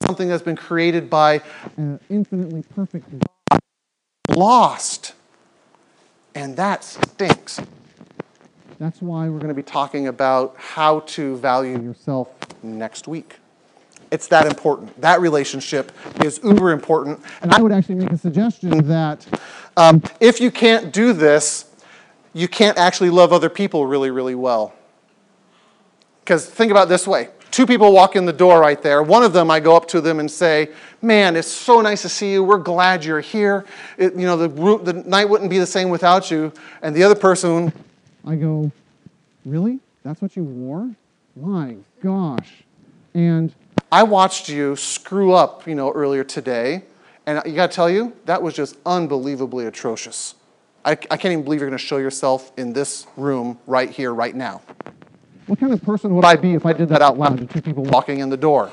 [0.02, 1.40] something that's been created by
[1.76, 3.06] an infinitely perfect
[3.50, 3.60] God.
[4.28, 5.14] lost.
[6.34, 7.60] And that stinks.
[8.80, 12.28] That's why we're going to be talking about how to value yourself
[12.64, 13.36] next week.
[14.10, 15.00] It's that important.
[15.00, 15.92] That relationship
[16.24, 17.20] is uber important.
[17.42, 19.24] And I would actually make a suggestion that
[19.76, 21.66] Um, if you can't do this,
[22.34, 24.74] you can't actually love other people really, really well.
[26.20, 29.00] Because think about this way two people walk in the door right there.
[29.00, 30.70] One of them, I go up to them and say,
[31.00, 32.42] Man, it's so nice to see you.
[32.42, 33.64] We're glad you're here.
[33.96, 36.52] It, you know, the, the night wouldn't be the same without you.
[36.82, 37.72] And the other person,
[38.26, 38.72] I go,
[39.44, 39.78] Really?
[40.02, 40.90] That's what you wore?
[41.36, 42.64] My gosh.
[43.14, 43.54] And
[43.92, 46.82] I watched you screw up, you know, earlier today.
[47.24, 50.34] And you got to tell you, that was just unbelievably atrocious.
[50.84, 54.12] I, I can't even believe you're going to show yourself in this room right here,
[54.12, 54.60] right now.
[55.46, 57.62] what kind of person would I be if I did that out loud to two
[57.62, 58.70] people walking in the door?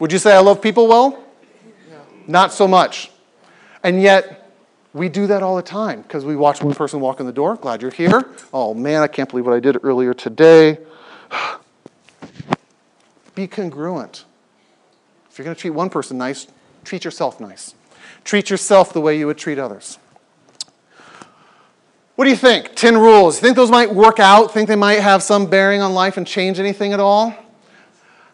[0.00, 1.22] Would you say I love people well?
[2.26, 3.10] Not so much.
[3.82, 4.50] And yet,
[4.92, 7.56] we do that all the time because we watch one person walk in the door.
[7.56, 8.28] Glad you're here.
[8.52, 10.78] Oh man, I can't believe what I did earlier today.
[13.34, 14.24] Be congruent.
[15.30, 16.46] If you're going to treat one person nice,
[16.84, 17.74] treat yourself nice.
[18.24, 19.98] Treat yourself the way you would treat others.
[22.14, 22.74] What do you think?
[22.74, 23.36] 10 rules.
[23.36, 24.52] You think those might work out?
[24.52, 27.34] Think they might have some bearing on life and change anything at all?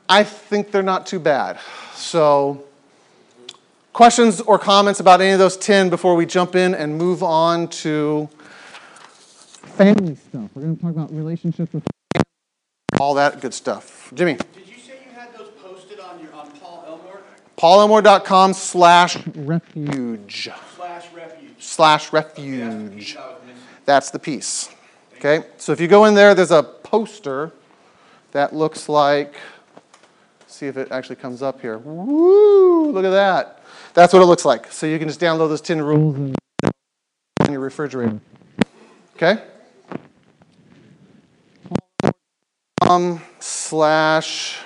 [0.08, 1.60] I think they're not too bad.
[1.94, 2.64] So,
[3.92, 7.68] questions or comments about any of those 10 before we jump in and move on
[7.68, 8.28] to
[9.76, 10.50] family stuff.
[10.54, 11.84] We're going to talk about relationships with
[12.98, 14.10] all that good stuff.
[14.12, 17.20] Jimmy, Did you say you had those posted on your, on Paul Elmore
[17.56, 21.38] paulelmore.com slash refuge, slash refuge?
[21.58, 23.16] slash oh, the refuge.
[23.18, 23.37] Oh,
[23.88, 24.68] That's the piece.
[25.16, 27.52] Okay, so if you go in there, there's a poster
[28.32, 29.36] that looks like,
[30.46, 31.78] see if it actually comes up here.
[31.78, 33.64] Woo, look at that.
[33.94, 34.70] That's what it looks like.
[34.70, 36.34] So you can just download those 10 rules
[37.40, 38.20] on your refrigerator.
[39.16, 39.42] Okay?
[42.82, 44.58] Um, slash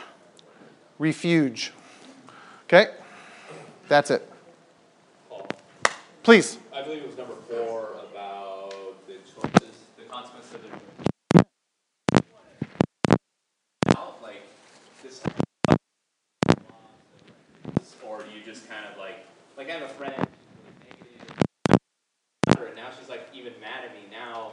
[0.98, 1.72] refuge.
[2.64, 2.88] Okay?
[3.86, 4.28] That's it.
[6.24, 6.58] Please.
[6.72, 8.72] I believe it was number four about
[9.06, 11.44] the choices, the consequences of their
[13.86, 14.42] Now, like
[15.02, 15.20] this,
[18.04, 18.92] or do you just kind of
[19.62, 20.26] like, I have a friend who's
[20.58, 24.52] really negative, and now she's like even mad at me now,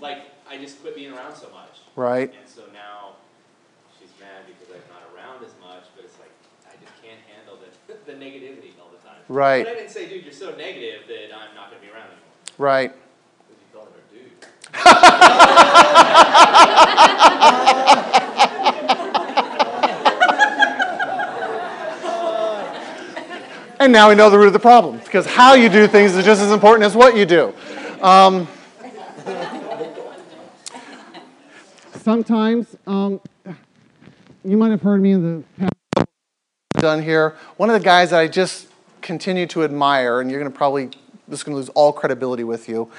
[0.00, 2.32] like I just quit being around so much, Right.
[2.32, 3.16] and so now
[3.98, 6.30] she's mad because I'm not around as much, but it's like
[6.66, 7.68] I just can't handle the
[8.10, 9.20] the negativity all the time.
[9.28, 9.64] Right.
[9.64, 12.32] But I didn't say, dude, you're so negative that I'm not gonna be around anymore.
[12.56, 12.92] Right.
[13.44, 14.32] Because you called her dude.
[23.80, 26.24] And now we know the root of the problem because how you do things is
[26.24, 27.54] just as important as what you do.
[28.02, 28.48] Um,
[32.08, 33.20] Sometimes, um,
[34.42, 36.08] you might have heard me in the past.
[36.78, 37.36] done here.
[37.58, 38.68] One of the guys that I just
[39.02, 40.86] continue to admire, and you're going to probably
[41.28, 42.90] this is going to lose all credibility with you.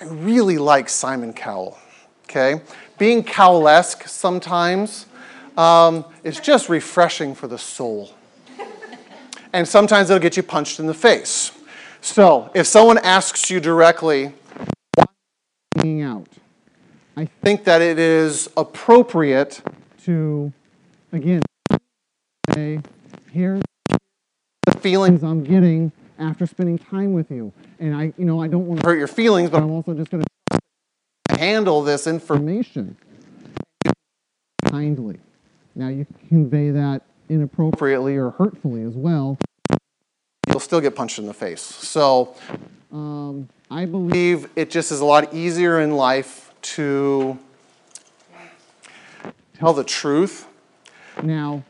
[0.00, 1.78] I really like Simon Cowell.
[2.24, 2.60] Okay,
[2.98, 5.06] being Cowell-esque sometimes
[5.56, 8.10] um, is just refreshing for the soul,
[9.52, 11.52] and sometimes it'll get you punched in the face.
[12.00, 14.32] So if someone asks you directly,
[14.94, 15.04] why
[15.76, 16.26] hanging out.
[17.16, 19.60] I think that it is appropriate
[20.04, 20.52] to,
[21.12, 21.42] again,
[22.54, 22.80] say,
[23.32, 23.62] here's
[24.66, 27.52] the feelings I'm getting after spending time with you.
[27.80, 30.10] And I, you know, I don't want to, hurt your feelings, but I'm also just
[30.10, 32.96] going to handle this information information
[34.66, 35.18] kindly.
[35.74, 39.38] Now you can convey that inappropriately or hurtfully as well.
[40.48, 41.60] you'll still get punched in the face.
[41.62, 42.34] So
[42.92, 47.38] Um, I believe it just is a lot easier in life to
[49.58, 50.46] tell the truth
[51.22, 51.62] now.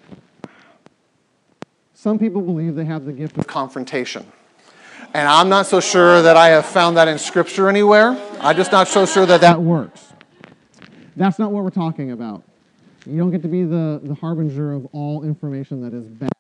[1.94, 4.24] Some people believe they have the gift of confrontation.
[5.14, 8.16] And I'm not so sure that I have found that in Scripture anywhere.
[8.40, 9.40] I'm just not so sure that.
[9.40, 10.12] that works.
[11.16, 12.44] That's not what we're talking about.
[13.08, 16.30] You don't get to be the, the harbinger of all information that is bad.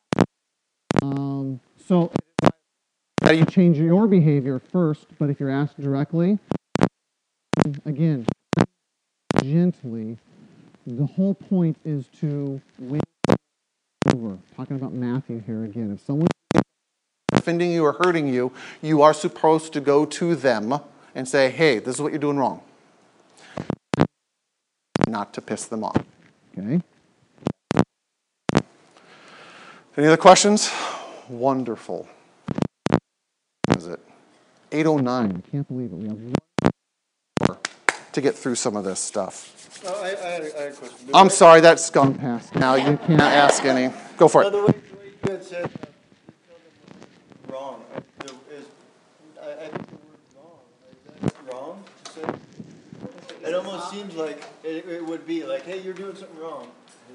[1.00, 2.12] Um, so
[3.22, 6.38] that you- change your behavior first, but if you're asked directly,
[7.86, 8.26] again,
[9.42, 10.18] gently,
[10.86, 13.00] the whole point is to win
[14.14, 14.36] over.
[14.54, 15.92] Talking about Matthew here again.
[15.92, 16.28] If someone
[17.32, 18.52] offending you or hurting you,
[18.82, 20.80] you are supposed to go to them
[21.14, 22.60] and say, hey, this is what you're doing wrong.
[25.06, 26.04] Not to piss them off.
[26.58, 26.80] Okay,
[29.96, 30.70] Any other questions?
[31.28, 32.08] Wonderful.
[33.66, 34.00] What is it?
[34.72, 35.96] 809 I can't believe it.
[35.96, 37.58] We have one
[38.12, 39.82] to get through some of this stuff.
[39.86, 41.10] Oh, I, I had a, I had a question.
[41.14, 42.54] I'm sorry, that's gone past.
[42.54, 42.74] now.
[42.74, 43.92] You can't ask any.
[44.16, 44.50] Go for No, it.
[44.52, 45.68] the way, the way you had said, uh,
[46.26, 48.66] you tell them wrong, I, the, is,
[49.40, 50.58] I, I think the word's wrong,
[50.90, 52.24] is that wrong to say?
[53.48, 56.68] It almost seems like it, it would be, like, hey, you're doing something wrong.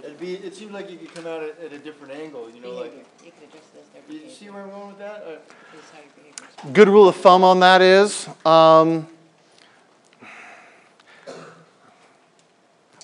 [0.03, 2.71] It'd be, it seems like you could come at at a different angle, you know,
[2.71, 2.93] like,
[3.23, 5.23] you could address it as you see where I'm going with that?
[5.23, 5.29] Uh,
[5.71, 6.71] this is how your behavior is.
[6.73, 9.07] Good rule of thumb on that is um,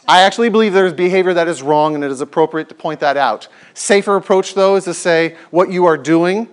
[0.07, 2.99] I actually believe there is behavior that is wrong and it is appropriate to point
[3.01, 3.47] that out.
[3.75, 6.49] Safer approach, though, is to say what you are doing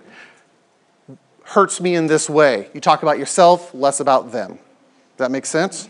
[1.43, 2.69] hurts me in this way.
[2.73, 4.51] You talk about yourself, less about them.
[4.51, 4.59] Does
[5.17, 5.89] that make sense?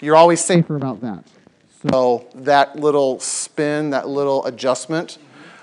[0.00, 1.24] You're always safer about that.
[1.90, 5.18] So that little spin, that little adjustment,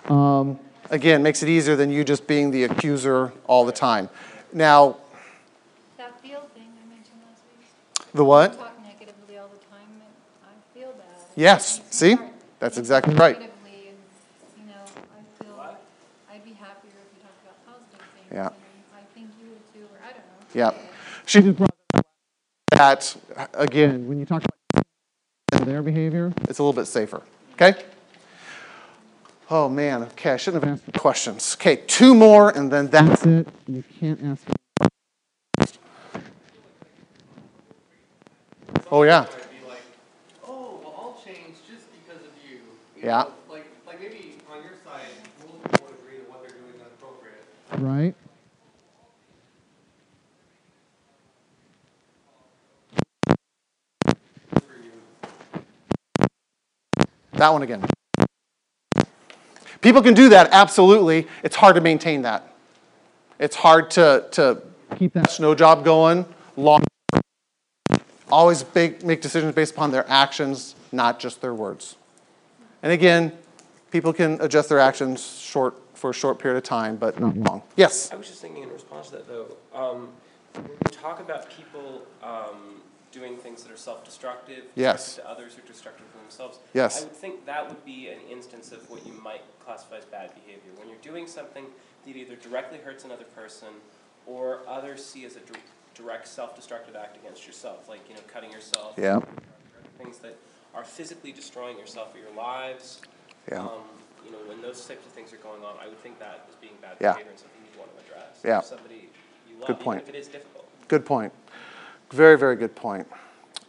[0.10, 4.10] um, again, makes it easier than you just being the accuser all the time.
[4.54, 4.98] Now,
[5.98, 8.58] That feel thing I mentioned last week, the what?
[8.58, 10.02] talk negatively all the time,
[10.44, 11.06] I feel bad.
[11.36, 12.16] Yes, see?
[12.16, 12.22] me.
[12.60, 13.40] That's exactly right.
[13.40, 13.98] Negatively, and,
[14.60, 14.82] you know,
[15.14, 15.78] I feel,
[16.32, 18.32] I'd be happier if you talked about positive things.
[18.32, 18.48] Yeah.
[18.48, 18.54] and
[18.96, 20.46] I think you would too, or I don't know.
[20.54, 20.72] Yeah.
[21.28, 21.77] She just brought
[22.78, 23.16] that,
[23.54, 27.24] again, when you talk about their behavior, it's a little bit safer.
[27.54, 27.74] Okay?
[29.50, 30.04] Oh, man.
[30.04, 31.58] Okay, I shouldn't have asked the questions.
[31.60, 33.48] Okay, two more, and then that's that's it.
[33.68, 34.44] You can't ask.
[38.92, 39.22] Oh, yeah.
[39.68, 39.82] Like,
[40.46, 42.60] oh, well, I'll change just because of you.
[43.02, 43.26] Yeah.
[43.50, 45.02] Like, like maybe on your side,
[45.42, 47.44] most people would agree that what they're doing is inappropriate.
[47.80, 48.16] Right?
[57.38, 57.86] That one again.
[59.82, 61.28] People can do that, absolutely.
[61.44, 62.52] It's hard to maintain that.
[63.40, 64.62] It's hard to, to
[64.98, 66.26] Keep that snow job going
[66.56, 66.84] long.
[68.32, 71.96] Always make, make decisions based upon their actions, not just their words.
[72.82, 73.32] And again,
[73.92, 77.62] people can adjust their actions short for a short period of time, but not long.
[77.76, 78.12] Yes.
[78.12, 80.10] I was just thinking in response to that though, um,
[80.54, 82.82] when we talk about people um,
[83.18, 85.16] doing things that are self-destructive, Yes.
[85.16, 87.02] to others or destructive to themselves, Yes.
[87.02, 90.34] I would think that would be an instance of what you might classify as bad
[90.36, 90.72] behavior.
[90.78, 91.66] When you're doing something
[92.06, 93.70] that either directly hurts another person
[94.26, 95.40] or others see as a
[95.96, 99.20] direct self-destructive act against yourself, like you know cutting yourself, Yeah.
[99.98, 100.36] things that
[100.76, 103.02] are physically destroying yourself or your lives.
[103.52, 103.62] Yeah.
[103.62, 103.84] Um,
[104.24, 106.56] you know, when those types of things are going on, I would think that is
[106.56, 107.14] being bad Yeah.
[107.14, 108.42] behavior and something you'd want to address.
[108.44, 108.60] Yeah.
[108.60, 109.10] If somebody
[109.50, 110.02] you love, Good even point.
[110.04, 110.66] if it is difficult.
[110.88, 111.34] Good point.
[112.12, 113.08] Very, very good point.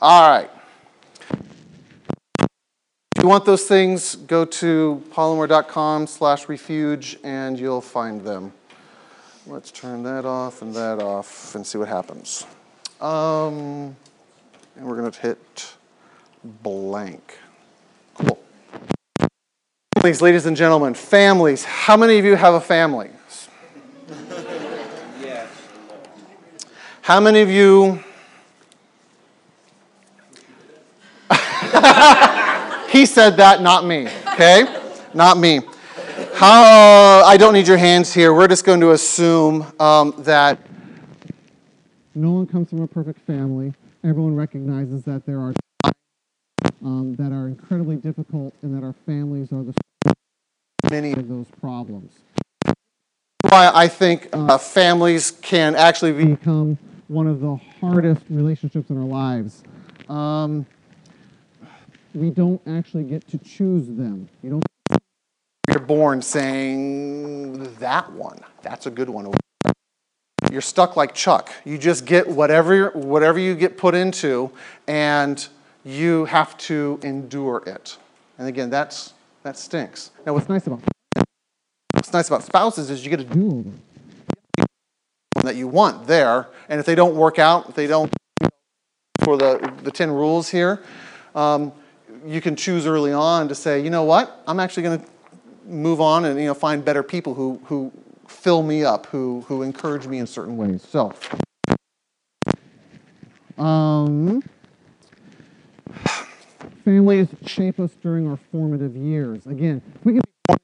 [0.01, 0.51] All right.
[3.17, 8.53] If you want those things, go to paulelmore.com slash refuge and you'll find them.
[9.45, 12.47] Let's turn that off and that off and see what happens.
[13.01, 13.97] Um,
[14.77, 15.75] and we're going to hit
[16.45, 17.39] blank.
[18.15, 18.39] Cool.
[19.97, 21.65] Families, ladies and gentlemen, families.
[21.65, 23.11] How many of you have a family?
[25.21, 25.49] Yes.
[27.03, 28.05] How many of you?
[32.91, 34.09] he said that, not me.
[34.35, 34.65] Okay,
[35.15, 35.61] not me.
[36.35, 37.23] How?
[37.25, 38.33] I don't need your hands here.
[38.33, 40.59] We're just going to assume um, that
[42.15, 43.75] no one comes from a perfect family.
[44.05, 45.53] Everyone recognizes that there are
[45.83, 45.95] times
[46.85, 49.75] um, that are incredibly difficult and that our families are the
[50.91, 51.13] many.
[51.13, 52.13] source of those problems.
[53.43, 58.99] Why I think uh, families can actually be Become one of the hardest relationships in
[58.99, 59.63] our lives.
[60.09, 60.67] Um,
[62.19, 64.29] we don't actually get to choose them.
[64.43, 64.65] You don't
[65.69, 68.41] you're born saying that one.
[68.63, 69.33] That's a good one.
[70.51, 71.53] You're stuck like Chuck.
[71.65, 74.51] You just get whatever whatever you get put into,
[74.87, 75.47] and
[75.85, 77.99] you have to endure it.
[78.39, 79.13] And again, that's
[79.43, 80.11] that stinks.
[80.25, 80.81] Now, what's nice about
[81.93, 83.73] what's nice about spouses is you get a do
[85.43, 88.13] that you want there, and if they don't work out, if they don't
[89.23, 90.83] for the the ten rules here,
[91.35, 91.73] um,
[92.27, 95.07] you can choose early on to say, you know what, I'm actually going to
[95.67, 97.93] move on and you know find better people who who
[98.27, 100.87] fill me up, who who encourage me in certain ways.
[100.89, 101.13] So,
[103.59, 104.43] Um,
[106.85, 109.47] families shape us during our formative years.
[109.47, 110.55] Again, we can be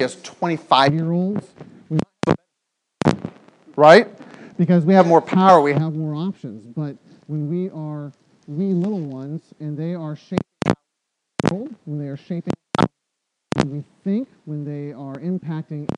[0.00, 1.46] yes, 25 year olds,
[3.76, 4.08] right?
[4.56, 5.60] because We have more power.
[5.60, 6.66] We have more options.
[6.66, 8.12] But when we are
[8.46, 10.16] we little ones and they are our
[11.50, 15.88] world, when they are shaping how we think, when they are impacting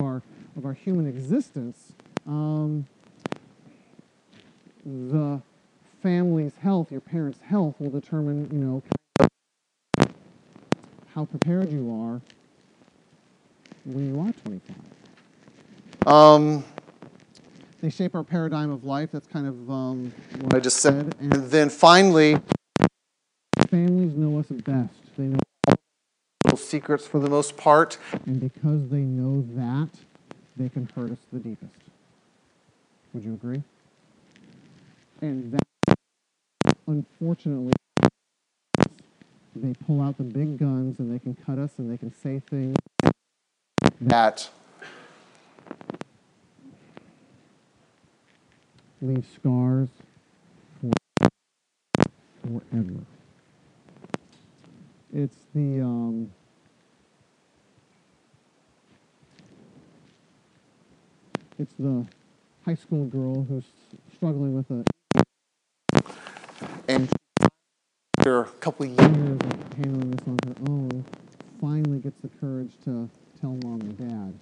[0.00, 0.22] our
[0.56, 1.92] of our human existence,
[2.26, 2.86] um,
[4.84, 5.40] the
[6.02, 8.82] family's health, your parents' health, will determine, you know,
[11.14, 12.20] how prepared you are
[13.84, 14.76] when you are 25.
[16.06, 16.64] um,
[17.80, 19.10] They shape our paradigm of life.
[19.12, 21.14] That's kind of um, what I just said.
[21.20, 22.36] And And then finally,
[23.72, 24.92] families know us best.
[25.16, 25.38] They know,
[26.44, 27.96] little secrets for the most part.
[28.26, 29.88] and because they know that,
[30.58, 31.72] they can hurt us the deepest.
[33.14, 33.62] Would you agree?
[35.22, 35.96] And that,
[36.86, 37.72] unfortunately,
[39.56, 42.42] they pull out the big guns and they can cut us and they can say
[42.50, 42.76] things
[44.02, 44.50] That
[49.00, 49.88] leave scars
[50.80, 50.90] for
[52.42, 53.06] forever.
[55.14, 56.30] It's the um,
[61.58, 62.06] it's the
[62.64, 63.64] high school girl who's
[64.14, 64.86] struggling with it.
[66.88, 67.08] and
[68.18, 69.16] after a couple of years.
[69.16, 71.04] years of handling this on her own,
[71.60, 73.08] finally gets the courage to
[73.40, 74.34] tell mom and dad.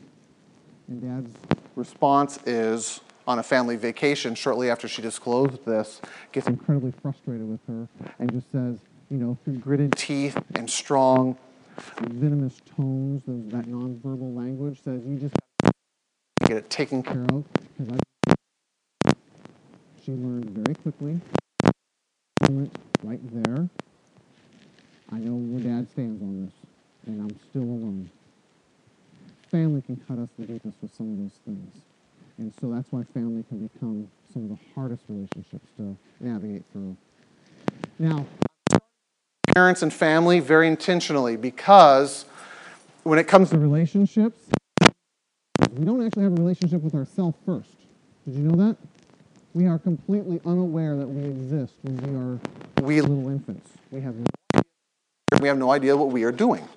[0.88, 1.34] And dad's
[1.76, 6.00] response is on a family vacation shortly after she disclosed this,
[6.32, 8.78] gets incredibly frustrated with her and just says,
[9.10, 11.36] you know, through gritted teeth and strong.
[12.00, 15.34] venomous tones, those, that nonverbal language, says, you just
[16.50, 17.96] Get it taken care of because
[19.06, 19.12] I.
[20.02, 21.20] She learned very quickly.
[22.48, 23.68] Moment right there.
[25.12, 26.54] I know where dad stands on this,
[27.06, 28.10] and I'm still alone.
[29.48, 31.82] Family can cut us the deepest with some of those things.
[32.38, 36.96] And so that's why family can become some of the hardest relationships to navigate through.
[38.00, 38.26] Now,
[39.54, 42.24] Parents and family very intentionally because
[43.02, 44.48] when it comes to relationships,
[45.72, 47.70] we don't actually have a relationship with ourselves first.
[48.26, 48.76] Did you know that?
[49.54, 53.68] We are completely unaware that we exist when we are we little infants.
[53.90, 54.14] We have
[55.40, 56.68] we have no idea what we are doing.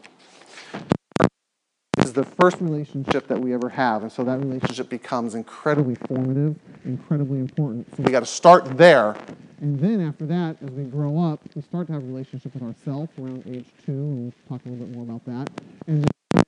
[1.97, 5.95] This is the first relationship that we ever have, and so that relationship becomes incredibly
[5.95, 7.87] formative, incredibly important.
[7.95, 9.15] So we got to start there.
[9.63, 12.63] And then after that, as we grow up, we start to have a relationship with
[12.63, 15.49] ourselves around age two, and we'll talk a little bit more about that.
[15.87, 16.43] And then,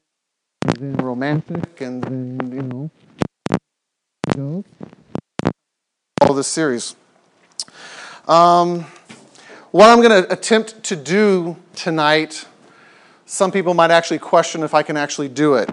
[0.66, 2.92] and then romantic, and then you know,
[4.36, 4.66] goes.
[6.24, 6.98] All this series.
[8.28, 8.82] Um,
[9.72, 12.46] what I'm going to attempt to do tonight,
[13.26, 15.70] some people might actually question if I can actually do it.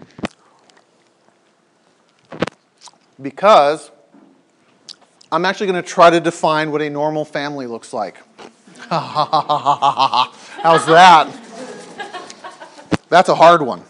[3.20, 3.90] Because
[5.32, 8.18] I'm actually going to try to define what a normal family looks like.
[8.90, 11.26] How's that?
[13.08, 13.80] That's a hard one.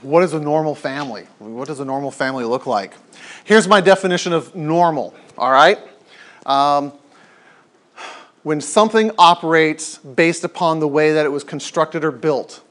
[0.00, 1.26] What is a normal family?
[1.38, 2.94] What does a normal family look like?
[3.44, 5.78] Here's my definition of normal, all right?
[6.46, 6.94] Um,
[8.44, 12.62] when something operates based upon the way that it was constructed or built,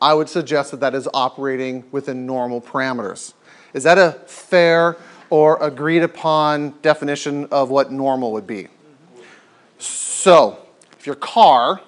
[0.00, 3.34] I would suggest that that is operating within normal parameters.
[3.72, 4.96] Is that a fair
[5.30, 8.68] or agreed upon definition of what normal would be?
[9.78, 10.58] So,
[10.98, 11.80] if your car,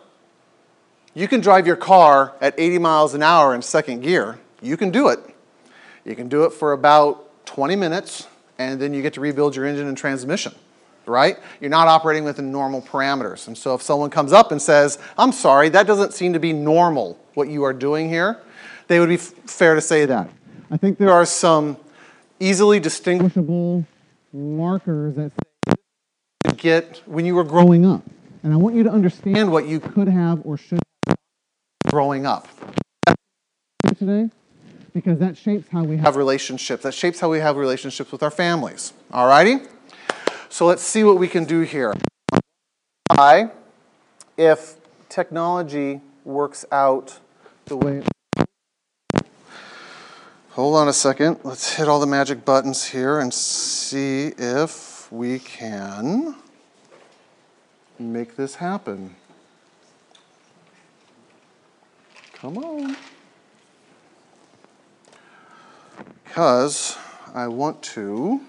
[1.15, 4.91] you can drive your car at 80 miles an hour in second gear, you can
[4.91, 5.21] do it.
[6.05, 8.27] You can do it for about 20 minutes,
[8.59, 10.55] and then you get to rebuild your engine and transmission
[11.09, 11.39] right?
[11.61, 13.49] You're not operating within normal parameters.
[13.49, 16.53] And so if someone comes up and says, I'm sorry, that doesn't seem to be
[16.53, 18.41] normal, what you are doing here,
[18.87, 20.31] they would be fair to say that.
[20.71, 21.77] I think there are some
[22.41, 23.87] easily distinguishable
[24.33, 25.33] markers that
[25.67, 25.75] say
[26.57, 28.03] get when you were growing up.
[28.43, 31.17] And I want you to understand what you could have or should have
[31.89, 32.49] growing up.
[33.97, 34.31] Today,
[34.93, 36.83] because that shapes how we have, have relationships.
[36.83, 38.93] That shapes how we have relationships with our families.
[39.13, 39.59] All righty?
[40.49, 41.95] So let's see what we can do here.
[43.11, 43.51] I,
[44.37, 44.77] if
[45.09, 47.19] technology works out
[47.67, 48.03] the way.
[50.59, 51.39] Hold on a second.
[51.45, 56.35] Let's hit all the magic buttons here and see if we can
[57.97, 59.15] make this happen.
[62.33, 62.97] Come on.
[66.25, 66.99] Because
[67.33, 68.41] I want to.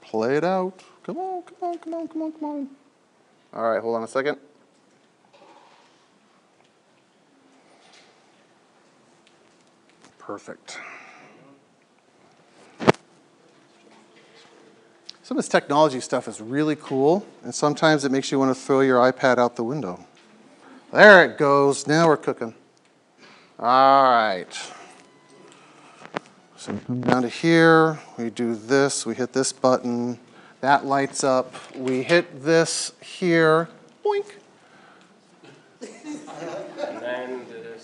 [0.00, 0.80] Play it out.
[1.02, 2.68] Come on, come on, come on, come on, come on.
[3.52, 4.38] All right, hold on a second.
[10.26, 10.78] Perfect.
[15.22, 18.58] Some of this technology stuff is really cool, and sometimes it makes you want to
[18.58, 20.02] throw your iPad out the window.
[20.94, 21.86] There it goes.
[21.86, 22.54] Now we're cooking.
[23.58, 24.48] All right.
[26.56, 30.18] So we come down to here, we do this, we hit this button,
[30.62, 31.54] that lights up.
[31.76, 33.68] We hit this here,
[34.02, 34.24] boink.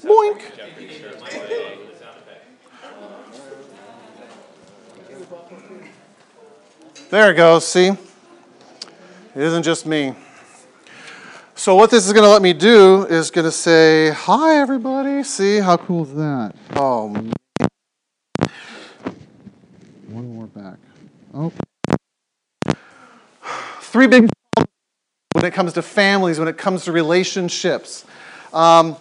[0.03, 0.70] boink.
[7.11, 7.89] There it goes, see?
[7.89, 7.99] It
[9.35, 10.15] isn't just me.
[11.57, 15.25] So what this is going to let me do is going to say, hi everybody.
[15.25, 16.55] See, how cool is that?
[16.77, 17.09] Oh,
[20.07, 20.79] one more back.
[21.35, 21.53] Oh.
[23.81, 24.29] Three big
[25.33, 28.05] when it comes to families, when it comes to relationships.
[28.53, 28.97] Um,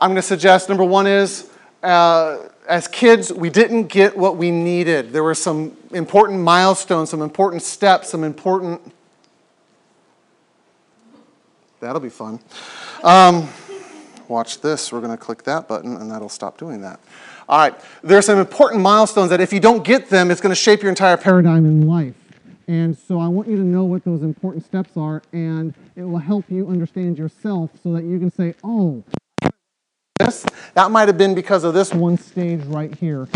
[0.00, 1.48] I'm going to suggest number one is
[1.84, 5.12] uh, as kids, we didn't get what we needed.
[5.12, 8.80] There were some important milestones, some important steps, some important.
[11.80, 12.40] That'll be fun.
[13.02, 13.48] Um,
[14.28, 14.92] watch this.
[14.92, 17.00] We're going to click that button, and that'll stop doing that.
[17.48, 20.50] All right, there are some important milestones that if you don't get them, it's going
[20.50, 22.14] to shape your entire paradigm in life.
[22.66, 26.18] And so I want you to know what those important steps are, and it will
[26.18, 29.04] help you understand yourself so that you can say, oh,
[30.18, 33.28] this, that might have been because of this one stage right here.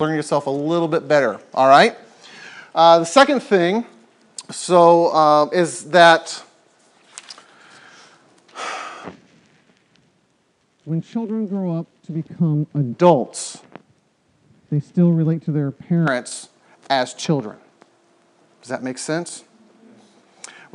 [0.00, 1.96] Learn yourself a little bit better, all right?
[2.74, 3.86] Uh, the second thing,
[4.50, 6.42] so, uh, is that
[10.84, 13.62] when children grow up to become adults,
[14.70, 16.50] they still relate to their parents
[16.90, 17.56] as children.
[18.60, 19.44] Does that make sense?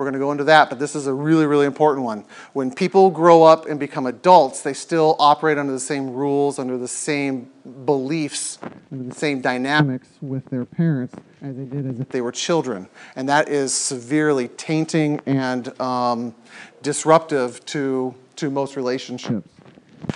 [0.02, 2.26] We're going to go into that, but this is a really, really important one.
[2.54, 6.76] When people grow up and become adults, they still operate under the same rules, under
[6.76, 7.52] the same
[7.86, 8.58] beliefs,
[8.92, 12.90] under the same dynamics with their parents as they did as if they were children.
[13.16, 16.34] And that is severely tainting and um,
[16.82, 19.48] disruptive to, to most relationships.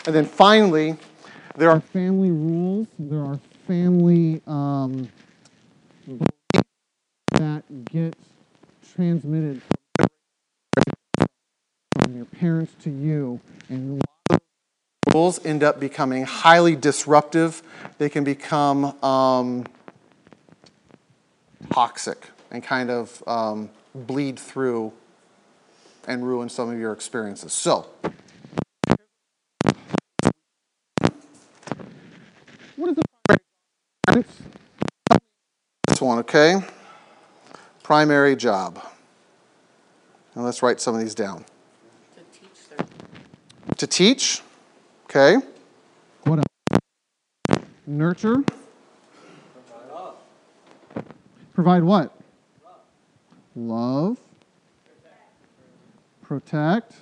[0.07, 0.97] And then finally,
[1.57, 5.09] there are family rules, there are family um,
[7.33, 8.15] that get
[8.95, 9.61] transmitted
[12.05, 13.99] from your parents to you, and
[15.11, 17.63] rules end up becoming highly disruptive.
[17.97, 19.65] They can become um,
[21.71, 24.93] toxic and kind of um, bleed through
[26.07, 27.53] and ruin some of your experiences.
[27.53, 27.87] So,
[32.75, 33.03] what is the
[34.05, 34.25] primary
[35.87, 36.61] this one, okay?
[37.81, 38.79] Primary job.
[40.35, 41.45] And let's write some of these down.
[43.77, 44.41] To teach
[45.05, 45.35] okay?
[46.23, 47.61] What else?
[47.85, 48.43] Nurture.
[51.53, 52.17] Provide what?
[53.53, 54.17] Love.
[56.23, 56.93] Protect.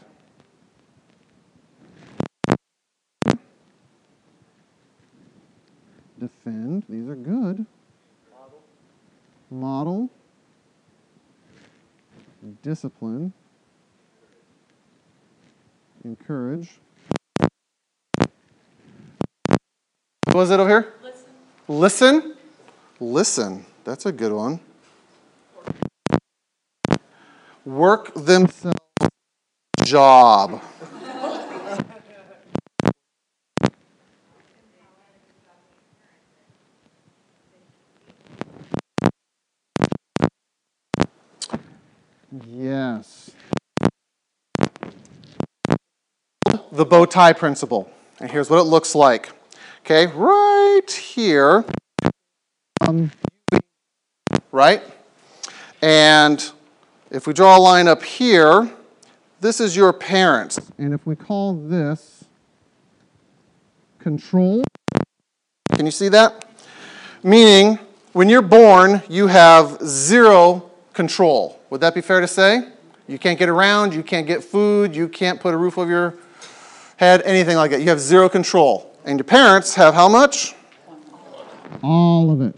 [6.19, 6.83] Defend.
[6.89, 7.67] These are good.
[9.51, 10.09] Model.
[12.63, 13.33] Discipline.
[16.23, 16.79] Encourage.
[20.27, 20.93] What was it over here?
[21.03, 21.33] Listen.
[21.67, 22.35] Listen?
[23.01, 23.65] Listen.
[23.83, 24.61] That's a good one.
[27.65, 28.79] Work themselves
[29.83, 30.61] job.
[42.47, 43.31] Yes.
[46.83, 47.89] The bow tie principle.
[48.19, 49.29] And here's what it looks like.
[49.85, 51.63] Okay, right here.
[52.81, 53.09] Um,
[54.51, 54.83] right?
[55.81, 56.45] And
[57.09, 58.69] if we draw a line up here,
[59.39, 60.59] this is your parents.
[60.77, 62.25] And if we call this
[63.97, 64.63] control,
[65.75, 66.49] Can you see that?
[67.23, 67.79] Meaning,
[68.11, 71.61] when you're born, you have zero control.
[71.69, 72.67] Would that be fair to say?
[73.07, 76.15] You can't get around, you can't get food, you can't put a roof over your
[76.97, 77.81] head, anything like that.
[77.81, 78.89] You have zero control.
[79.05, 80.55] And your parents have how much?
[81.81, 82.55] all of it.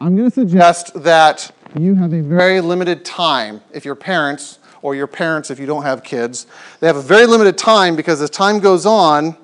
[0.00, 4.58] I'm going to suggest that you have a very very limited time if your parents
[4.82, 6.46] or your parents if you don't have kids
[6.78, 9.36] they have a very limited time because as time goes on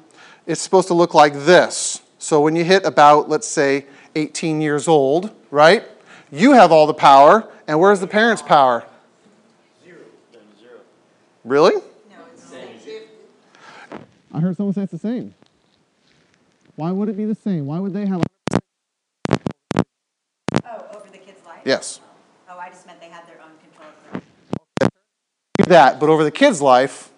[0.47, 3.85] it's supposed to look like this so when you hit about let's say
[4.15, 5.85] 18 years old right
[6.31, 8.85] you have all the power and where's the parents power
[9.83, 9.99] Zero.
[10.33, 10.79] Then zero.
[11.45, 11.83] really
[14.33, 15.35] I heard someone say it's the same.
[16.76, 17.66] Why would it be the same?
[17.66, 18.22] Why would they have
[20.64, 21.61] Oh, over the kid's life?
[21.64, 22.01] yes
[22.49, 24.20] Oh, I just meant they had their own control of
[24.81, 24.89] their
[25.59, 27.11] do that but over the kid's life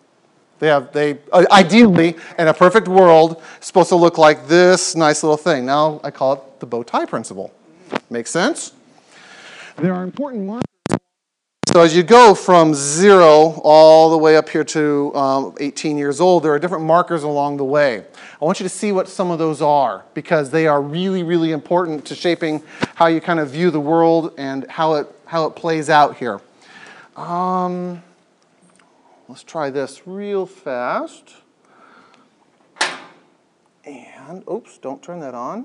[0.58, 5.22] they have they uh, ideally in a perfect world supposed to look like this nice
[5.22, 7.52] little thing now i call it the bow tie principle
[8.10, 8.72] make sense
[9.76, 10.62] There are important markers.
[11.72, 16.20] So as you go from zero all the way up here to um, 18 years
[16.20, 18.04] old, there are different markers along the way.
[18.42, 21.50] I want you to see what some of those are because they are really, really
[21.50, 22.62] important to shaping
[22.94, 26.42] how you kind of view the world and how it how it plays out here.
[27.16, 28.02] Um,
[29.26, 31.36] let's try this real fast.
[33.86, 35.64] And oops, don't turn that on.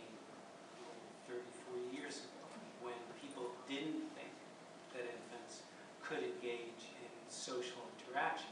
[8.11, 8.51] interaction.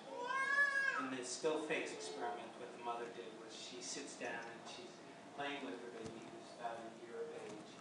[0.99, 4.95] And the still face experiment, what the mother did was she sits down and she's
[5.35, 7.71] playing with her baby who's about a year of age.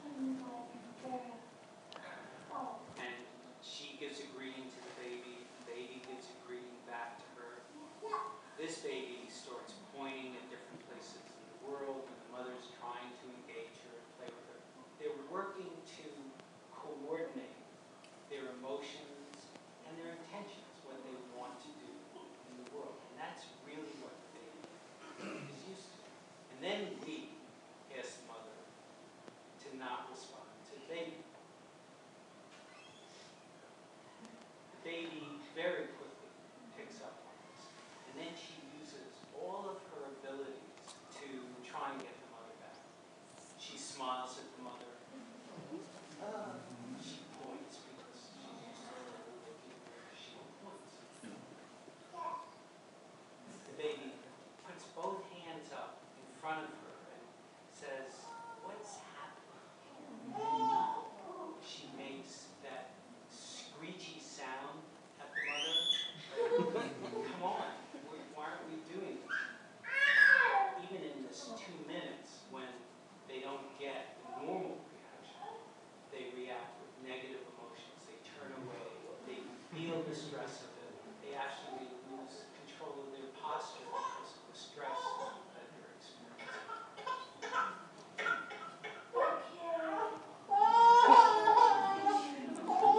[2.98, 3.14] And
[3.62, 7.62] she gives a greeting to the baby, the baby gives a greeting back to her.
[8.58, 13.24] This baby starts pointing at different places in the world, and the mother's trying to
[13.38, 14.58] engage her and play with her.
[14.98, 16.06] They're working to
[16.74, 17.62] coordinate
[18.30, 19.17] their emotions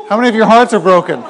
[0.09, 1.23] How many of your hearts are broken?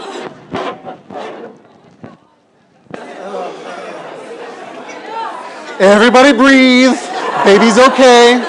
[5.82, 6.98] Everybody breathe.
[7.44, 8.40] Baby's okay.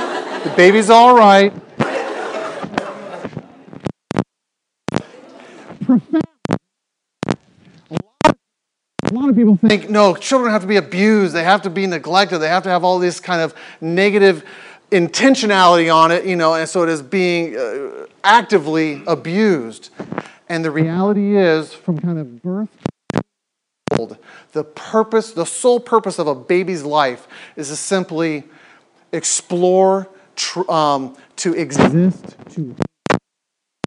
[0.45, 1.53] The baby's all right.
[5.89, 5.99] A
[9.13, 12.39] lot, of people think no children have to be abused they have to be neglected
[12.39, 14.45] they have to have all this kind of negative
[14.93, 19.91] intentionality on it you know and so it is being uh, actively abused
[20.51, 22.69] and the reality is from kind of birth
[24.53, 28.45] the purpose the sole purpose of a baby's life is to simply
[29.13, 32.75] explore tr- um, to exist to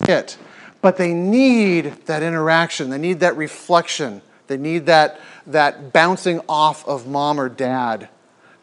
[0.08, 0.38] it.
[0.82, 2.90] But they need that interaction.
[2.90, 4.22] They need that reflection.
[4.48, 8.10] They need that, that bouncing off of mom or dad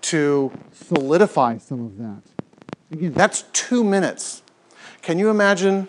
[0.02, 2.22] to solidify some of that.
[2.92, 4.42] Again, that's two minutes.
[5.00, 5.88] Can you imagine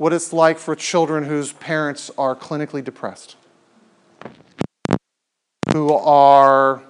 [0.00, 3.36] what it's like for children whose parents are clinically depressed?
[5.74, 6.80] Who are,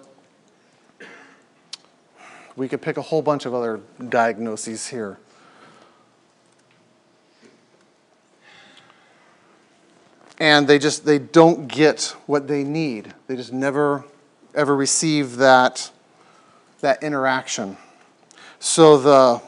[2.55, 5.19] we could pick a whole bunch of other diagnoses here.
[10.39, 13.13] And they just, they don't get what they need.
[13.27, 14.05] They just never,
[14.55, 15.91] ever receive that,
[16.81, 17.77] that interaction.
[18.61, 19.43] So the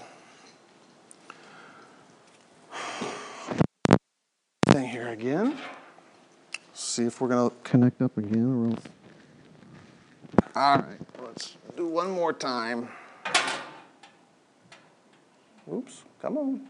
[4.72, 5.56] thing here again.
[6.72, 7.50] See if we're gonna.
[7.62, 8.76] Connect up again, or.
[10.56, 12.88] All right, let's do one more time.
[15.72, 16.68] Oops, come on.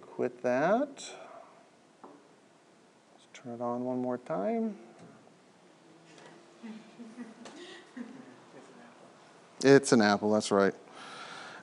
[0.00, 0.88] Quit that.
[0.88, 1.12] Let's
[3.34, 4.76] turn it on one more time.
[9.62, 10.74] It's an apple, that's right.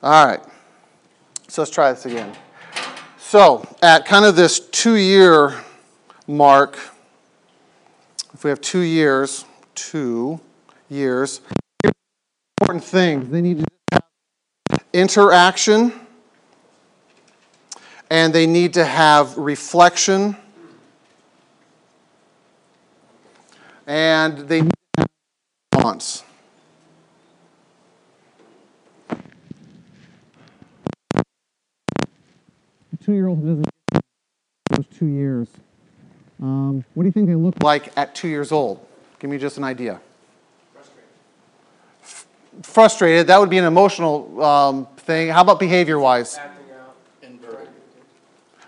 [0.01, 0.43] All right,
[1.53, 2.35] so let's try this again.
[3.19, 5.53] So, at kind of this two year
[6.25, 6.79] mark,
[8.33, 9.45] if we have two years,
[9.75, 10.41] two
[10.89, 11.41] years,
[12.59, 13.29] important things.
[13.29, 14.03] They need to have
[14.93, 15.93] interaction
[18.09, 20.35] and they need to have reflection
[23.85, 25.09] and they need to have
[25.71, 26.23] response.
[33.03, 34.01] Two-year-old who doesn't get
[34.69, 35.47] those two years.
[36.41, 37.95] Um, what do you think they look like?
[37.97, 38.85] at two years old?
[39.19, 39.99] Give me just an idea.
[42.01, 42.27] F-
[42.63, 45.29] Frustrated, that would be an emotional um, thing.
[45.29, 46.37] How about behavior wise?
[46.37, 46.95] Acting out.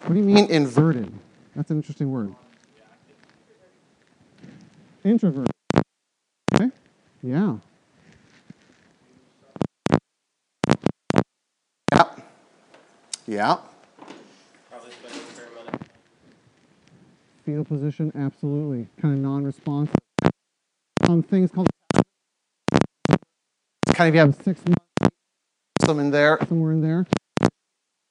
[0.03, 1.11] What do you mean inverted?
[1.55, 2.35] That's an interesting word.
[5.03, 5.49] Introvert.
[6.53, 6.69] Okay.
[7.23, 7.57] Yeah.
[11.93, 12.05] Yeah.
[13.27, 13.57] Yeah.
[14.69, 15.87] Probably spending a fair amount of
[17.45, 18.87] Fetal position, absolutely.
[18.99, 19.93] Kind of non-responsive.
[21.07, 21.67] Um, things called
[23.93, 24.83] Kind of you have six months
[25.85, 26.39] some in there.
[26.49, 27.05] somewhere in there.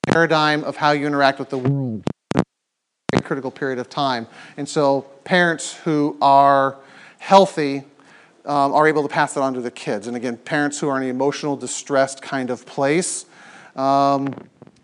[0.06, 2.04] Paradigm of how you interact with the world.
[2.36, 4.28] A critical period of time.
[4.56, 6.76] And so parents who are
[7.18, 7.82] healthy
[8.44, 10.06] um, are able to pass that on to the kids.
[10.06, 13.26] And again, parents who are in an emotional, distressed kind of place
[13.74, 14.32] um,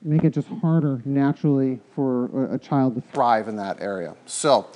[0.03, 4.15] Make it just harder naturally for a, child to thrive in that area.
[4.25, 4.67] So,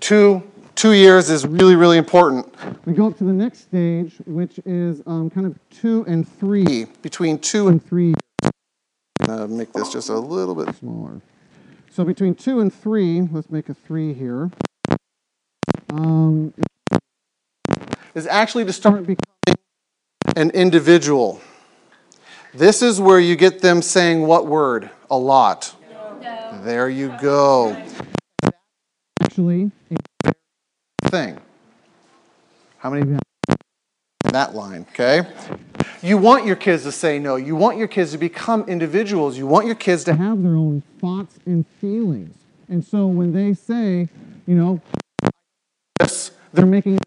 [0.00, 0.42] two,
[0.74, 2.52] two years is really, really important.
[2.84, 6.86] We go up to the next stage, which is um, kind of two and three.
[7.02, 8.14] Between two and three
[9.28, 10.74] uh, make this just a little bit.
[10.76, 11.20] smaller.
[11.90, 14.50] So between two and three, let's make a three here.
[15.90, 16.52] Um,
[18.14, 19.58] Is actually to start becoming
[20.36, 21.40] an individual.
[22.54, 24.88] This is where you get them saying what word?
[25.10, 25.74] A lot.
[26.22, 26.60] No.
[26.62, 27.76] There you go.
[29.20, 31.40] actually, a thing.
[32.78, 35.22] How many of you have that line, okay?
[36.00, 37.34] You want your kids to say no.
[37.34, 39.36] You want your kids to become individuals.
[39.36, 42.36] You want your kids to have their own thoughts and feelings.
[42.68, 44.08] And so when they say,
[44.46, 44.80] you know,
[45.98, 47.00] this, they're making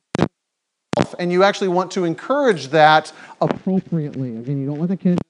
[1.20, 4.36] and you actually want to encourage that appropriately.
[4.36, 5.22] Again, you don't let the kids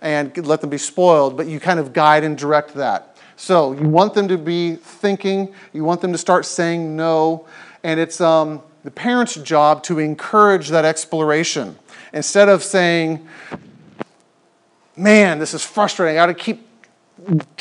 [0.00, 3.16] and let them be spoiled, but you kind of guide and direct that.
[3.36, 7.46] So you want them to be thinking, you want them to start saying no,
[7.82, 11.76] and it's um, the parent's job to encourage that exploration.
[12.12, 13.26] Instead of saying,
[14.96, 16.66] man, this is frustrating, I gotta keep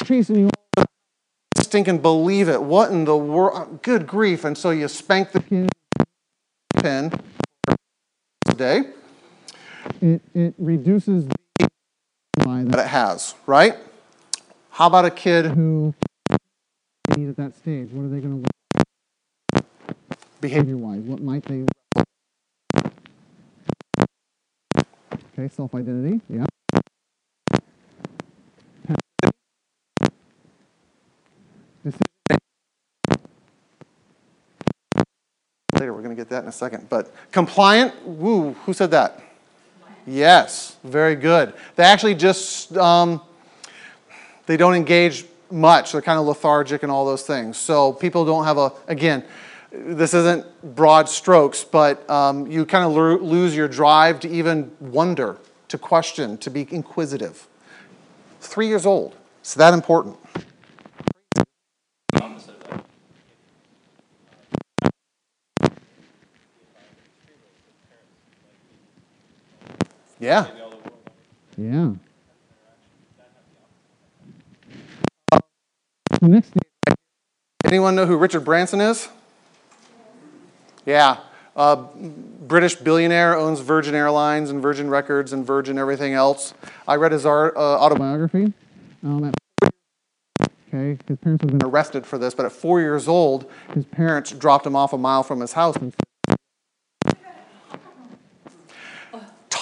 [0.06, 0.50] chasing you
[1.76, 2.62] stinking believe it.
[2.62, 3.82] What in the world?
[3.82, 4.46] Good grief.
[4.46, 5.70] And so you spank the kid.
[6.78, 7.12] pin
[8.46, 8.82] today.
[10.02, 11.36] It, it reduces the
[12.72, 13.76] that it has, right?
[14.72, 15.94] How about a kid who
[17.16, 17.90] need at that stage?
[17.92, 18.50] What are they going to
[19.56, 19.66] learn
[20.42, 21.02] behavior behavior-wise?
[21.02, 21.66] What might they?
[25.34, 26.22] Okay, self-identity.
[26.30, 26.46] Yeah.
[35.78, 36.88] Later, we're going to get that in a second.
[36.90, 39.22] But compliant, woo, who said that?
[40.08, 41.54] Yes, very good.
[41.76, 43.22] They actually just, um,
[44.46, 45.92] they don't engage much.
[45.92, 47.58] They're kind of lethargic and all those things.
[47.58, 49.24] So people don't have a, again,
[49.72, 50.46] this isn't
[50.76, 55.38] broad strokes, but um, you kind of lo- lose your drive to even wonder,
[55.70, 57.48] to question, to be inquisitive.
[58.40, 59.16] Three years old.
[59.42, 60.18] It's that important.
[62.14, 62.86] Opposite of that.
[70.26, 70.48] Yeah.
[71.56, 71.92] Yeah.
[76.20, 76.52] Next
[77.64, 79.08] Anyone know who Richard Branson is?
[80.84, 81.18] Yeah.
[81.56, 86.56] Uh, British billionaire owns Virgin Airlines and Virgin Records and Virgin everything else.
[86.88, 88.52] I read his art, uh, autobiography.
[89.04, 89.36] um, at
[90.42, 93.46] okay, his parents have been Arrested for this, but at four years old,
[93.76, 95.94] his parents dropped him off a mile from his house and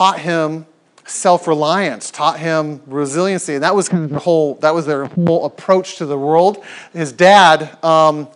[0.04, 0.66] taught him
[1.06, 4.56] self-reliance, taught him resiliency, and that was kind of their whole.
[4.56, 6.62] That was their whole approach to the world.
[6.92, 7.82] His dad.
[7.82, 8.28] Um,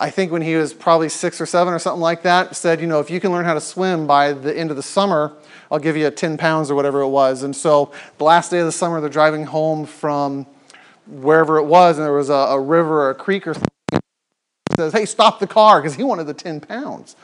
[0.00, 2.88] I think when he was probably six or seven or something like that, said, you
[2.88, 5.32] know, if you can learn how to swim by the end of the summer,
[5.70, 7.44] I'll give you 10 pounds or whatever it was.
[7.44, 10.48] And so the last day of the summer, they're driving home from
[11.06, 13.70] wherever it was, and there was a, a river or a creek or something.
[13.92, 17.14] He says, hey, stop the car, because he wanted the 10 pounds.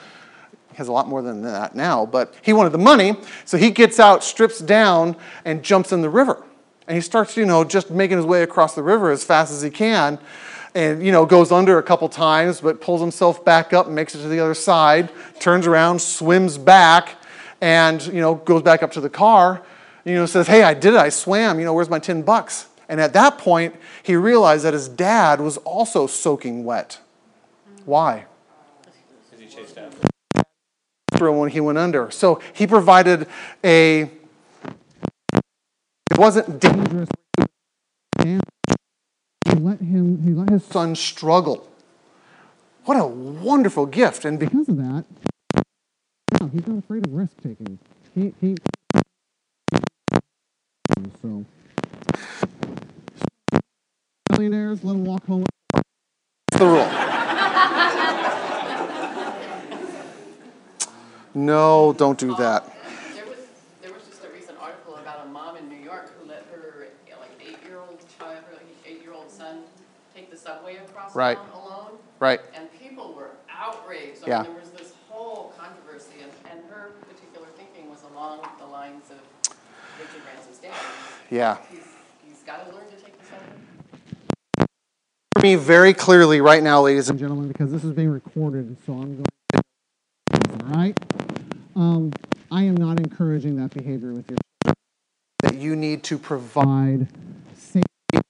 [0.71, 3.17] He has a lot more than that now, but he wanted the money.
[3.45, 6.45] So he gets out, strips down, and jumps in the river.
[6.87, 9.63] And he starts, you know, just making his way across the river as fast as
[9.63, 10.19] he can
[10.75, 14.15] and you know goes under a couple times but pulls himself back up and makes
[14.15, 17.17] it to the other side turns around swims back
[17.61, 19.63] and you know goes back up to the car
[20.05, 22.69] you know says hey i did it i swam you know where's my 10 bucks
[22.89, 27.01] and at that point he realized that his dad was also soaking wet
[27.85, 28.27] why
[29.31, 30.09] Because he chased after.
[31.21, 32.11] Through when he went under.
[32.11, 33.27] So he provided
[33.63, 34.11] a
[36.11, 37.11] it wasn't dangerous.
[38.23, 38.39] He
[39.53, 41.69] let him he let his son struggle.
[42.87, 44.25] What a wonderful gift.
[44.25, 45.05] And because because of that
[46.41, 47.79] yeah, he's not afraid of risk taking.
[48.15, 48.57] He he
[51.21, 51.45] so.
[54.31, 55.45] Millionaires let him walk home.
[56.53, 56.89] The rule
[61.35, 62.65] no don't do that
[63.15, 63.39] There was,
[63.83, 66.89] there was just a recent article about a mom in New York who let her,
[67.19, 69.61] like, eight-year-old child, her eight-year-old son
[70.15, 71.37] take the subway across Right.
[71.39, 71.99] town alone.
[72.19, 74.25] right And people were outraged.
[74.25, 74.43] I Yeah.
[74.43, 79.05] mean, there was this whole controversy, and, and her particular thinking was along the lines
[79.11, 79.19] of
[79.99, 80.75] Richard Branson's dad.
[81.31, 81.81] yeah He's,
[82.27, 84.67] he's gotta learn to take the subway.
[85.37, 88.77] for me very clearly right now ladies and and gentlemen, because this is being recorded,
[88.87, 89.25] so I'm going.
[89.55, 90.97] All right.
[91.81, 92.13] Um,
[92.51, 94.37] I am not encouraging that behavior with your
[95.43, 97.09] that you need to provide
[97.55, 98.21] safety,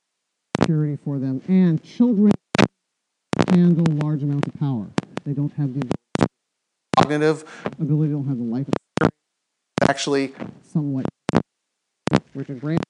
[0.61, 2.31] security for them, and children
[3.49, 4.87] handle large amounts of power.
[5.25, 5.85] They don't have the
[6.97, 7.43] cognitive
[7.81, 8.67] ability, they don't have the life
[9.83, 10.33] actually
[10.63, 11.07] somewhat.
[12.37, 12.85] Richard Branson,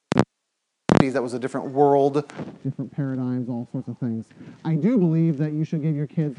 [0.98, 2.30] that was a different world
[2.62, 4.26] different paradigms, all sorts of things.
[4.66, 6.38] I do believe that you should give your kids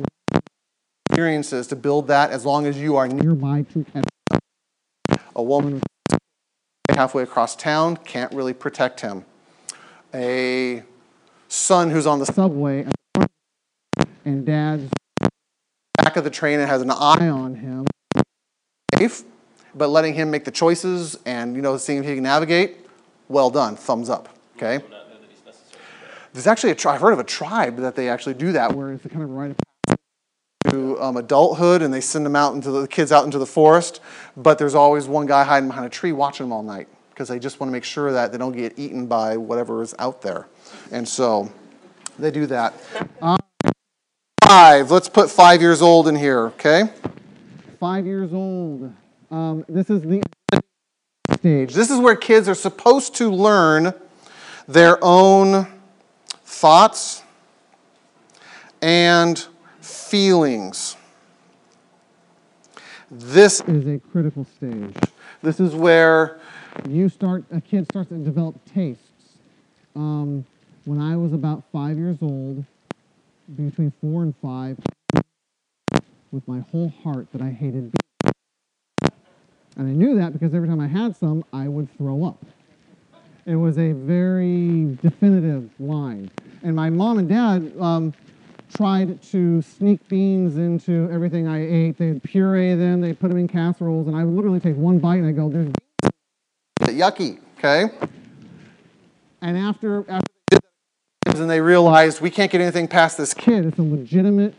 [1.11, 3.85] experiences to build that as long as you are nearby to
[5.35, 5.81] a woman
[6.89, 9.25] halfway across town can't really protect him
[10.13, 10.81] a
[11.49, 13.31] son who's on the subway at the front,
[14.23, 14.89] and dad's
[15.97, 17.85] back of the train and has an eye on him.
[18.97, 19.23] safe
[19.75, 22.77] but letting him make the choices and you know seeing if he can navigate
[23.27, 25.81] well done thumbs up okay Will not know that he's necessary.
[26.31, 28.93] there's actually a tri- i've heard of a tribe that they actually do that where
[28.93, 29.57] it's the kind of rite of
[30.71, 34.01] to um, adulthood and they send them out into the kids out into the forest.
[34.35, 37.39] But there's always one guy hiding behind a tree watching them all night because they
[37.39, 40.47] just want to make sure that they don't get eaten by whatever is out there.
[40.91, 41.51] And so
[42.17, 42.73] they do that.
[43.21, 43.37] Uh,
[44.43, 44.91] five.
[44.91, 46.89] Let's put five years old in here okay?
[47.79, 48.93] Five years old.
[49.29, 50.21] Um, this is the
[51.33, 51.73] stage.
[51.73, 53.93] this is where kids are supposed to learn
[54.67, 55.67] their own
[56.43, 57.23] thoughts
[58.81, 59.47] and
[59.81, 60.95] feelings
[63.11, 64.95] this is a critical stage.
[65.41, 66.39] this is where
[66.87, 69.03] You start, a kid starts to develop tastes.
[69.97, 70.45] um,
[70.85, 72.63] when I was about five years old,
[73.55, 74.77] between four and five,
[76.31, 78.33] with my whole heart that I hated beans.
[79.75, 82.43] And I knew that because every time I had some, I would throw up.
[83.45, 86.31] It was a very definitive line.
[86.63, 88.13] And my mom and dad um,
[88.73, 91.97] tried to sneak beans into everything I ate.
[91.97, 95.17] They'd puree them, they'd put them in casseroles, and I would literally take one bite
[95.17, 95.71] and I go, there's
[96.81, 97.93] Yucky, okay?
[99.41, 100.59] And after, after
[101.25, 104.53] And they realized we can't get anything past this kid, it's a legitimate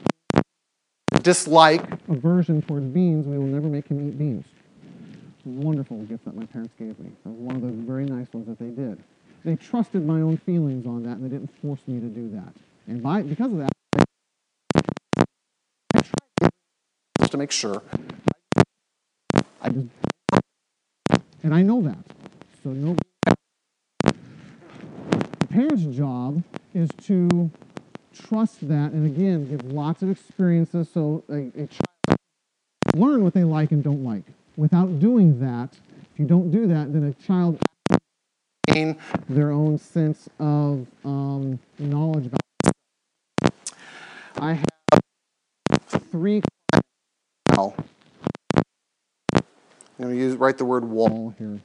[1.23, 1.85] dislike.
[2.09, 4.45] aversion towards beans, we will never make him eat beans.
[5.45, 7.11] Wonderful gift that my parents gave me.
[7.25, 9.03] That was one of the very nice ones that they did.
[9.45, 12.55] They trusted my own feelings on that, and they didn't force me to do that.
[12.87, 13.73] And by because of that,
[17.21, 17.83] just to make sure.
[19.61, 19.89] I just
[21.43, 21.99] and I know that.
[22.63, 22.97] So no.
[24.05, 26.43] The parent's job
[26.75, 27.51] is to
[28.15, 32.19] trust that, and again, give lots of experiences so a, a child
[32.95, 34.25] learn what they like and don't like.
[34.57, 35.79] Without doing that,
[36.13, 37.59] if you don't do that, then a child
[38.67, 38.97] gain
[39.29, 42.41] their own sense of um, knowledge about.
[44.43, 44.65] I have
[46.11, 46.43] three
[47.53, 47.75] now.
[49.33, 49.43] I'm
[50.01, 51.33] going to use write the word wall.
[51.39, 51.61] here.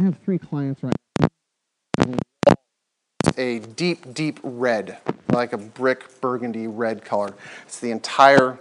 [0.00, 2.16] I have three clients right now.
[3.36, 4.96] A deep, deep red,
[5.34, 7.34] like a brick burgundy red color.
[7.66, 8.58] It's the entire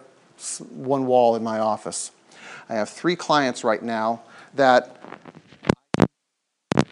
[0.69, 2.11] one wall in my office.
[2.67, 4.23] I have three clients right now
[4.55, 5.01] that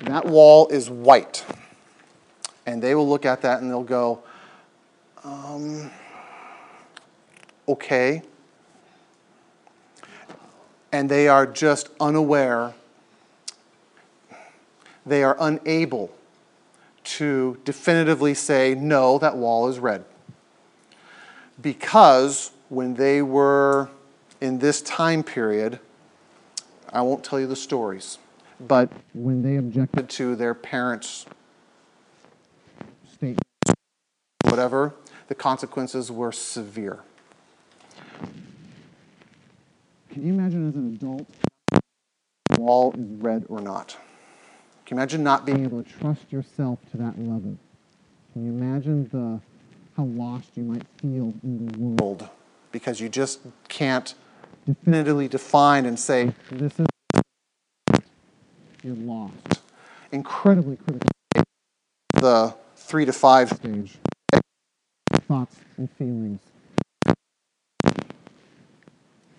[0.04, 1.44] that wall is white,
[2.66, 4.24] and they will look at that and they'll go,
[5.26, 5.92] um,
[7.68, 8.22] okay.
[10.92, 12.74] And they are just unaware,
[15.06, 16.14] they are unable
[17.04, 20.06] to definitively say, no, that wall is red.
[21.62, 23.90] Because when they were
[24.40, 25.80] in this time period,
[26.92, 28.18] I won't tell you the stories,
[28.60, 31.26] but when they objected to their parents'
[33.14, 33.46] statement.
[34.46, 34.94] whatever,
[35.28, 37.00] the consequences were severe.
[40.12, 41.28] Can you imagine as an adult
[42.58, 43.98] Wall is red or not.
[44.86, 47.58] Can you imagine not being able to trust yourself to that level?
[48.34, 49.40] Can you imagine the
[49.96, 52.30] how lost you might feel in the world?
[52.72, 54.14] because you just can't
[54.66, 56.86] definitively define and say This is
[58.84, 59.34] you're lost.
[60.12, 61.10] incredibly Incredibly critical
[62.16, 63.98] the three to five stage.
[65.28, 66.40] Thoughts and feelings.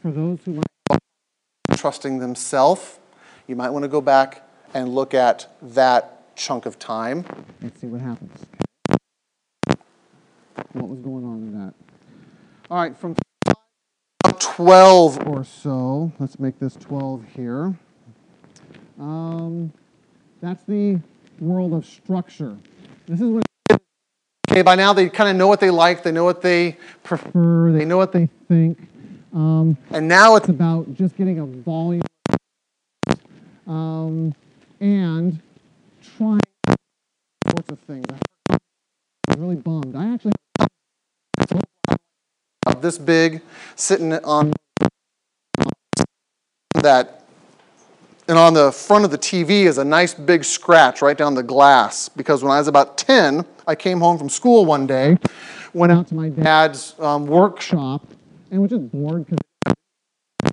[0.03, 1.01] For those who might
[1.75, 2.99] trusting themselves,
[3.47, 4.45] you might want to go back
[4.75, 7.25] and look at that chunk of time.
[7.63, 8.47] let's see what happens.
[10.73, 11.75] What was going on in that?
[12.69, 13.15] All right, from
[14.41, 16.11] 12 or so.
[16.19, 17.79] Let's make this 12 here.
[18.99, 19.73] Um,
[20.41, 20.99] that's the
[21.39, 22.59] world of structure.
[23.07, 23.43] This is when
[24.51, 27.73] Okay, by now they kind of know what they like, they know what they prefer,
[27.73, 28.79] they know what they think.
[29.35, 32.03] Um, and now it's about just getting a volume
[33.67, 34.35] um,
[34.81, 35.41] and
[36.17, 36.41] trying
[37.51, 38.05] sorts of things.
[38.51, 38.59] I
[39.29, 39.97] was really bummed.
[39.97, 40.33] I actually
[42.81, 43.41] this big
[43.77, 44.53] sitting on
[46.83, 47.23] that
[48.29, 51.43] and on the front of the TV is a nice big scratch right down the
[51.43, 55.17] glass because when I was about 10, I came home from school one day,
[55.75, 58.07] went out to my dad's um, workshop,
[58.53, 59.39] and was just bored because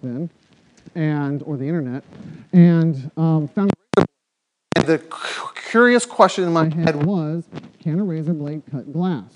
[0.01, 0.29] then,
[0.95, 2.03] and or the internet,
[2.53, 3.71] and um, found
[4.75, 7.43] and the cu- curious question in my head was,
[7.81, 9.35] can a razor blade cut glass?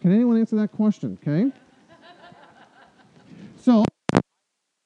[0.00, 1.18] Can anyone answer that question?
[1.22, 1.52] Okay.
[3.60, 3.84] So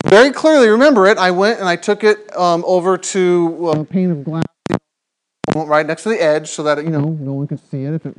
[0.05, 1.19] very clearly remember it.
[1.19, 5.87] I went and I took it um, over to a pane of glass, uh, right
[5.87, 8.07] next to the edge so that it, you know, no one could see it if
[8.07, 8.17] it.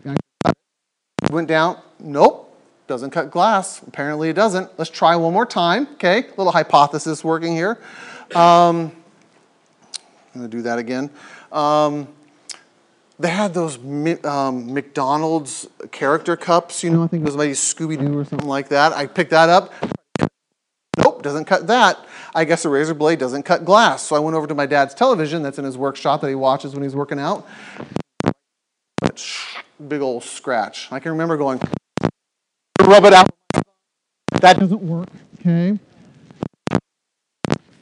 [1.29, 1.81] went down.
[1.99, 2.48] Nope,
[2.89, 3.81] doesn't cut glass.
[3.87, 4.77] Apparently it doesn't.
[4.77, 5.87] Let's try one more time.
[5.93, 7.79] Okay, little hypothesis working here.
[8.35, 8.91] Um,
[10.35, 11.09] I'm to do that again.
[11.51, 12.07] Um,
[13.19, 13.77] they had those
[14.25, 18.47] um, McDonald's character cups, you know, I think it was maybe Scooby Doo or something
[18.47, 18.93] like that.
[18.93, 19.73] I picked that up.
[20.97, 21.99] Nope, doesn't cut that.
[22.33, 24.03] I guess a razor blade doesn't cut glass.
[24.03, 26.73] So I went over to my dad's television that's in his workshop that he watches
[26.73, 27.47] when he's working out.
[29.87, 30.87] Big old scratch.
[30.91, 31.59] I can remember going,
[32.85, 33.29] rub it out.
[34.41, 35.09] That doesn't work.
[35.39, 35.77] Okay.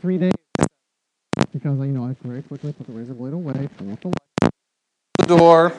[0.02, 0.34] Three days
[1.54, 4.52] because you know I very quickly put the razor blade away, turn off the light.
[5.20, 5.74] the door.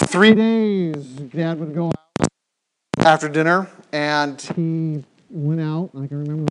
[0.00, 1.86] three days, Dad would go
[2.20, 2.28] out.
[2.98, 5.90] after dinner, and He went out.
[5.94, 6.46] I can remember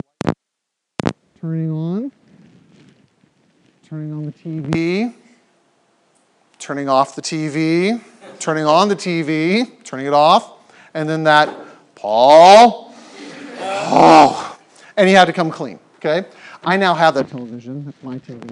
[1.40, 2.12] turning on,
[3.88, 4.72] turning on the TV.
[4.72, 5.14] TV,
[6.60, 8.02] turning off the TV,
[8.40, 10.57] turning on the TV, turning it off,
[10.98, 11.56] and then that,
[11.94, 12.92] Paul,
[13.62, 14.58] oh,
[14.98, 16.28] and he had to come clean, okay?
[16.66, 17.86] I now have that Television.
[17.86, 18.52] That's my TV.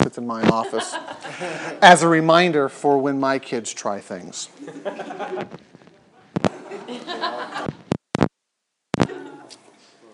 [0.00, 0.94] sits in my office
[1.82, 4.48] as a reminder for when my kids try things.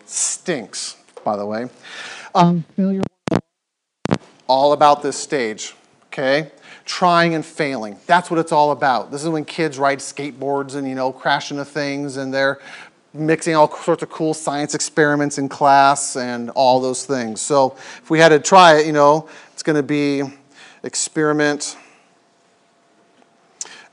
[0.06, 1.68] Stinks, by the way.
[2.34, 3.02] Um, failure.
[4.46, 5.74] all about this stage,
[6.20, 6.50] okay?
[6.84, 7.96] Trying and failing.
[8.06, 9.10] That's what it's all about.
[9.10, 12.58] This is when kids ride skateboards and, you know, crash into things and they're
[13.12, 17.40] mixing all sorts of cool science experiments in class and all those things.
[17.40, 20.22] So if we had to try it, you know, it's going to be
[20.82, 21.76] experiment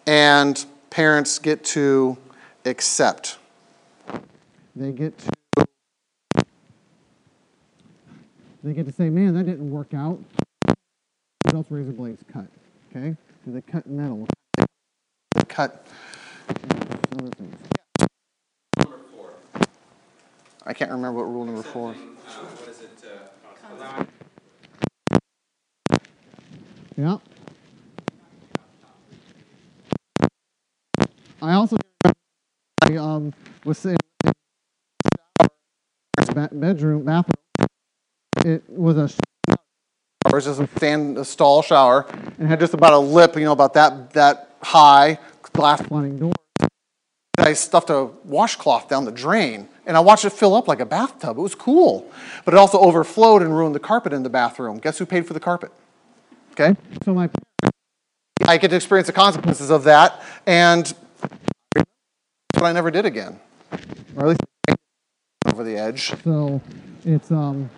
[0.05, 2.17] and parents get to
[2.65, 3.37] accept.
[4.75, 5.31] They get to.
[8.63, 10.19] They get to say, "Man, that didn't work out."
[11.57, 12.45] What else razor blades cut?
[12.91, 13.17] Okay.
[13.43, 14.27] Do they cut metal?
[15.47, 15.87] Cut.
[16.47, 17.55] Other things.
[18.77, 19.31] Number four.
[20.67, 21.95] I can't remember what rule number four.
[21.95, 23.03] Something, uh, what is it,
[23.89, 24.05] uh,
[26.95, 27.17] Yeah.
[31.41, 31.77] I also
[32.83, 33.33] I um,
[33.65, 33.97] was saying
[36.35, 37.33] ba- bedroom bathroom.
[38.45, 39.09] It was a
[40.31, 42.05] Was just a stand, a stall shower,
[42.37, 45.17] and had just about a lip, you know, about that that high,
[45.53, 45.85] glass.
[45.87, 46.33] sliding door.
[47.39, 50.85] I stuffed a washcloth down the drain, and I watched it fill up like a
[50.85, 51.37] bathtub.
[51.37, 52.11] It was cool,
[52.45, 54.79] but it also overflowed and ruined the carpet in the bathroom.
[54.79, 55.71] Guess who paid for the carpet?
[56.51, 56.75] Okay,
[57.05, 57.29] So my
[58.47, 60.93] I get to experience the consequences of that, and
[62.53, 63.39] but I never did again,
[64.15, 64.41] or at least
[65.45, 66.13] over the edge.
[66.23, 66.59] so
[67.05, 67.69] it's um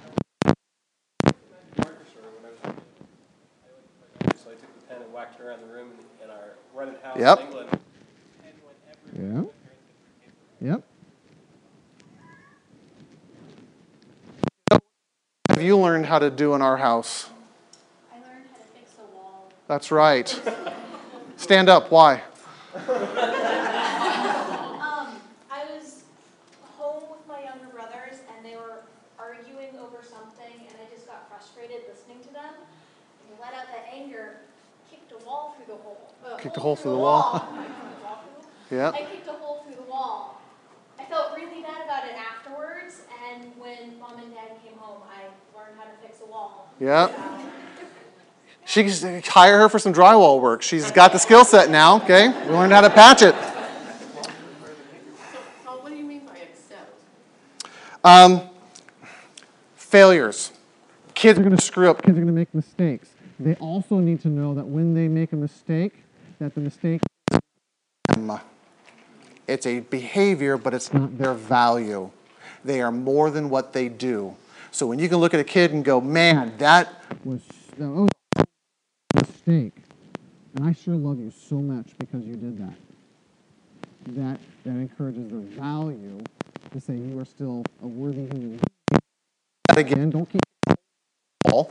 [4.36, 7.09] So I took the pen and whacked around the room in, in our rented house
[7.20, 7.40] Yep.
[7.40, 7.70] in England.
[8.46, 8.54] And
[9.14, 9.50] whenever
[10.62, 10.72] yeah.
[10.72, 10.84] Yep.
[15.50, 17.30] Have you learned how to do in our house?
[18.12, 19.52] I learned how to fix a wall.
[19.68, 20.42] That's right.
[21.36, 21.92] Stand up.
[21.92, 22.22] Why?
[22.76, 22.84] Um,
[25.52, 26.04] I was
[26.78, 28.84] home with my younger brothers and they were
[29.18, 32.54] arguing over something and I just got frustrated listening to them.
[32.56, 34.38] And let out that anger,
[34.90, 36.14] kicked a wall through the hole.
[36.26, 37.48] uh, Kicked a hole through the wall.
[38.72, 38.92] Yeah.
[38.92, 40.40] I kicked a hole through the wall.
[41.00, 45.24] I felt really bad about it afterwards and when mom and dad came home, I
[45.58, 46.72] learned how to fix a wall.
[46.80, 47.10] Yeah.
[48.66, 50.62] She can hire her for some drywall work.
[50.62, 52.28] She's got the skill set now, okay?
[52.28, 53.34] We learned how to patch it.
[53.34, 53.40] So
[55.82, 56.94] what do you mean by accept?
[58.04, 58.42] Um,
[59.76, 60.52] failures.
[61.16, 62.04] Kids are going to screw up.
[62.04, 63.10] Kids are going to make mistakes.
[63.40, 66.04] They also need to know that when they make a mistake,
[66.40, 67.02] that the mistake.
[68.16, 68.40] Um,
[69.48, 72.12] it's a behavior, but it's not their value.
[72.64, 74.36] They are more than what they do.
[74.72, 77.42] So when you can look at a kid and go, man, that was
[77.78, 78.08] that a
[79.16, 79.74] mistake,
[80.56, 82.74] and I sure love you so much because you did that.
[84.16, 86.22] That that encourages their value
[86.72, 88.62] to say you are still a worthy human being.
[89.76, 90.42] again, Don't keep
[91.52, 91.70] all.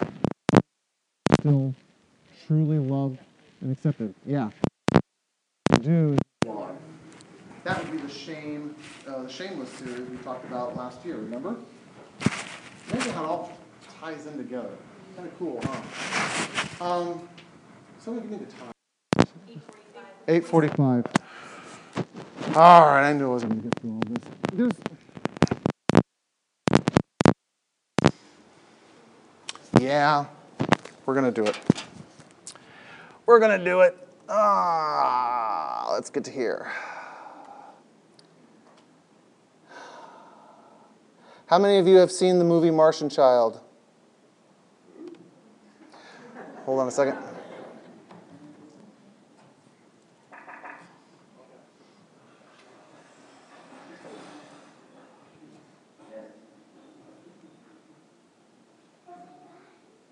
[1.41, 1.75] still
[2.47, 3.19] truly loved
[3.61, 4.15] and accepted.
[4.27, 4.51] Yeah.
[5.81, 6.17] Do
[7.65, 8.75] That would be the shame,
[9.07, 11.17] uh, the shameless series we talked about last year.
[11.17, 11.57] Remember?
[12.91, 13.53] Amazing how it all
[14.01, 14.71] ties in together.
[15.17, 16.85] Kind of cool, huh?
[16.85, 17.29] Um,
[17.99, 18.73] someone give me the time.
[20.29, 21.05] Eight forty-five.
[22.55, 24.25] All right, I knew I was I'm going gonna get through all this.
[24.53, 24.73] There's
[29.81, 30.27] Yeah,
[31.07, 31.78] we're gonna do it.
[33.29, 33.95] We're gonna do it.
[34.31, 36.73] Ah, let's get to here.
[41.45, 43.61] How many of you have seen the movie Martian Child?
[46.65, 47.19] Hold on a second.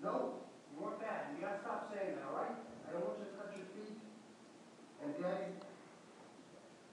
[0.03, 0.33] No,
[0.71, 1.31] you want that.
[1.35, 2.51] You gotta stop saying that, all right?
[2.87, 3.99] I don't want you to touch your feet.
[5.03, 5.51] And Daddy,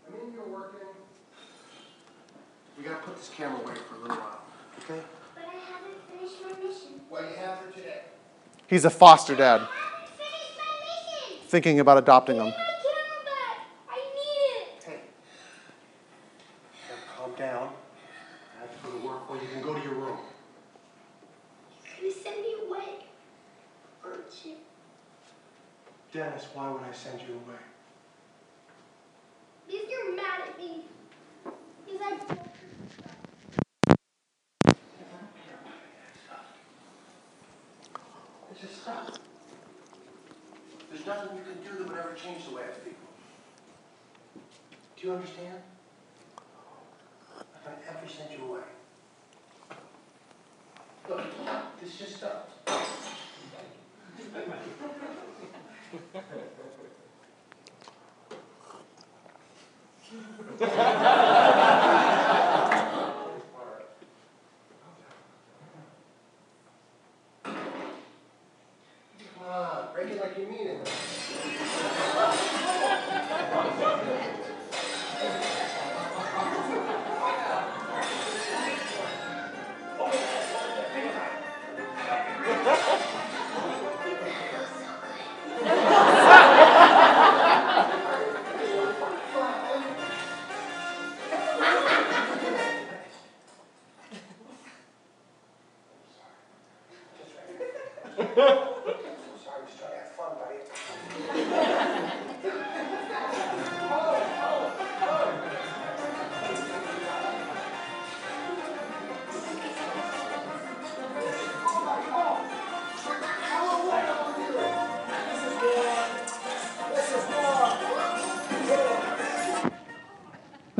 [0.06, 0.80] I mean, you're working.
[2.84, 4.42] We gotta put this camera away for a little while,
[4.80, 5.00] okay?
[5.34, 7.00] But I haven't finished my mission.
[7.08, 8.02] What do you have for today?
[8.66, 11.48] He's a foster dad, I haven't finished my mission.
[11.48, 12.52] thinking about adopting him.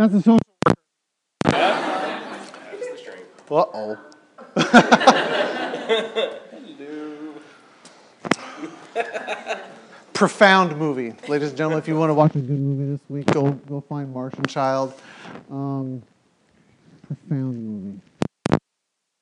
[0.05, 0.41] That's a social.
[3.51, 3.99] Uh-oh.
[10.13, 11.15] Profound movie.
[11.27, 13.81] Ladies and gentlemen, if you want to watch a good movie this week, go go
[13.81, 14.93] find Martian Child.
[15.51, 16.03] Um,
[17.07, 18.01] profound movie.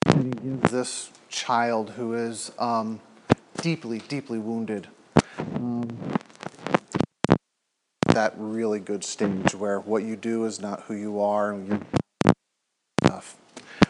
[0.07, 3.01] And he gives This child who is um,
[3.59, 4.89] deeply, deeply wounded.
[5.55, 5.89] um,
[8.15, 11.81] That really good stage where what you do is not who you are and you're
[13.03, 13.37] stuff.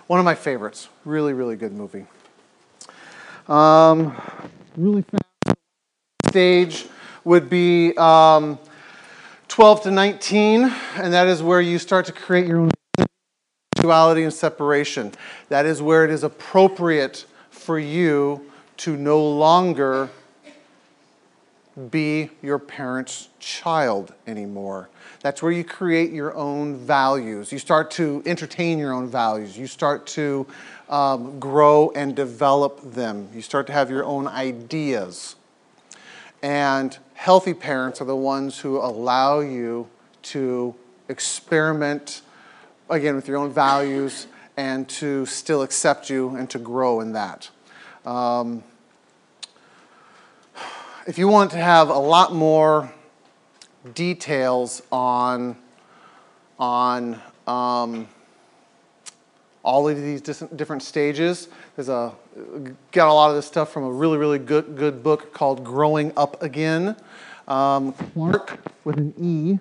[0.06, 0.88] One of my favorites.
[1.04, 2.06] Really, really good movie.
[3.48, 4.16] Um,
[4.76, 5.56] really fast.
[6.28, 6.86] stage
[7.24, 8.58] would be um,
[9.48, 12.70] 12 to 19, and that is where you start to create your own
[13.76, 15.12] individuality and separation.
[15.48, 20.10] That is where it is appropriate for you to no longer
[21.90, 24.90] be your parent's child anymore.
[25.20, 27.52] That's where you create your own values.
[27.52, 29.56] You start to entertain your own values.
[29.56, 30.46] You start to
[30.88, 33.28] um, grow and develop them.
[33.34, 35.36] You start to have your own ideas.
[36.42, 39.88] And healthy parents are the ones who allow you
[40.22, 40.74] to
[41.08, 42.22] experiment,
[42.90, 44.26] again, with your own values
[44.56, 47.48] and to still accept you and to grow in that.
[48.04, 48.64] Um,
[51.06, 52.92] if you want to have a lot more
[53.94, 55.56] details on,
[56.58, 58.08] on um,
[59.62, 61.48] all of these different stages.
[61.76, 62.12] There's a
[62.92, 66.12] got a lot of this stuff from a really really good good book called Growing
[66.16, 66.96] Up Again.
[67.48, 69.58] Um, Clark with an E,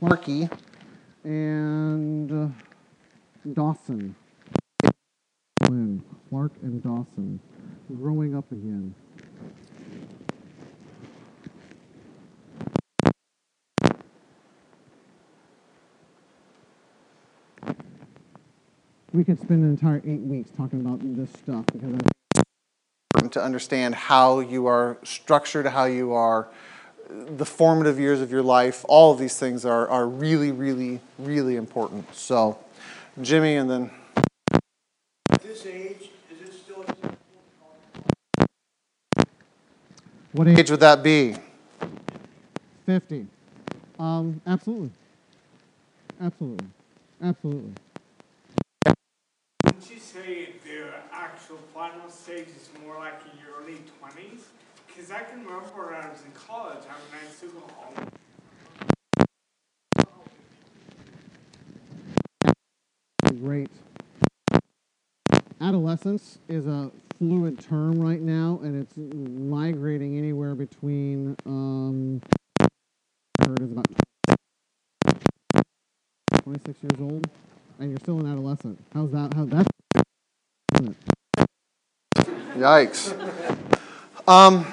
[0.00, 0.50] Clarky,
[1.24, 4.14] and uh, Dawson.
[6.30, 7.40] Clark and Dawson,
[7.96, 8.94] growing up again.
[19.12, 22.42] We could spend an entire eight weeks talking about this stuff because I
[23.14, 26.48] important to understand how you are structured, how you are,
[27.08, 28.84] the formative years of your life.
[28.88, 32.14] All of these things are, are really, really, really important.
[32.14, 32.58] So,
[33.20, 33.90] Jimmy, and then
[35.28, 37.18] At this age, is it still what
[40.32, 40.58] what age?
[40.60, 41.34] age would that be?
[42.86, 43.26] 50.
[43.98, 44.90] Um, absolutely.
[46.20, 46.66] Absolutely.
[47.20, 47.72] Absolutely.
[50.20, 54.42] Say the actual final stage is more like in your early 20s?
[54.86, 58.08] Because I can remember when I was in college, I I used to go home.
[63.42, 63.70] Great.
[65.62, 72.20] Adolescence is a fluid term right now, and it's migrating anywhere between, um,
[73.42, 73.86] heard is about
[76.42, 77.26] 26 years old,
[77.78, 78.78] and you're still an adolescent.
[78.92, 79.32] How's that?
[79.32, 79.66] How's that?
[82.54, 83.14] Yikes.
[84.26, 84.66] Um,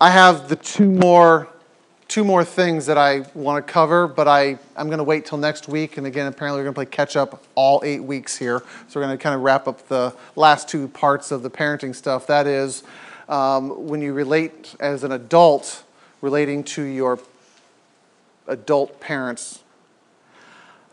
[0.00, 1.48] I have the two more,
[2.06, 5.38] two more things that I want to cover, but I, I'm going to wait till
[5.38, 5.96] next week.
[5.96, 8.60] And again, apparently we're going to play catch up all eight weeks here.
[8.88, 11.94] So we're going to kind of wrap up the last two parts of the parenting
[11.94, 12.26] stuff.
[12.28, 12.84] That is
[13.28, 15.82] um, when you relate as an adult,
[16.20, 17.18] relating to your
[18.46, 19.60] adult parents.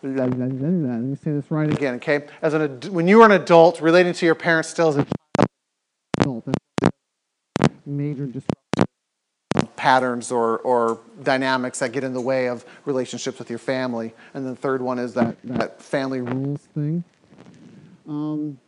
[0.05, 2.27] Let me say this right again, okay?
[2.41, 5.05] As an ad- when you are an adult, relating to your parents still as
[6.19, 6.45] adult.
[6.45, 8.29] That's major
[9.75, 14.13] patterns or, or dynamics that get in the way of relationships with your family.
[14.33, 17.03] And the third one is that, that family rules thing.
[18.07, 18.59] Um,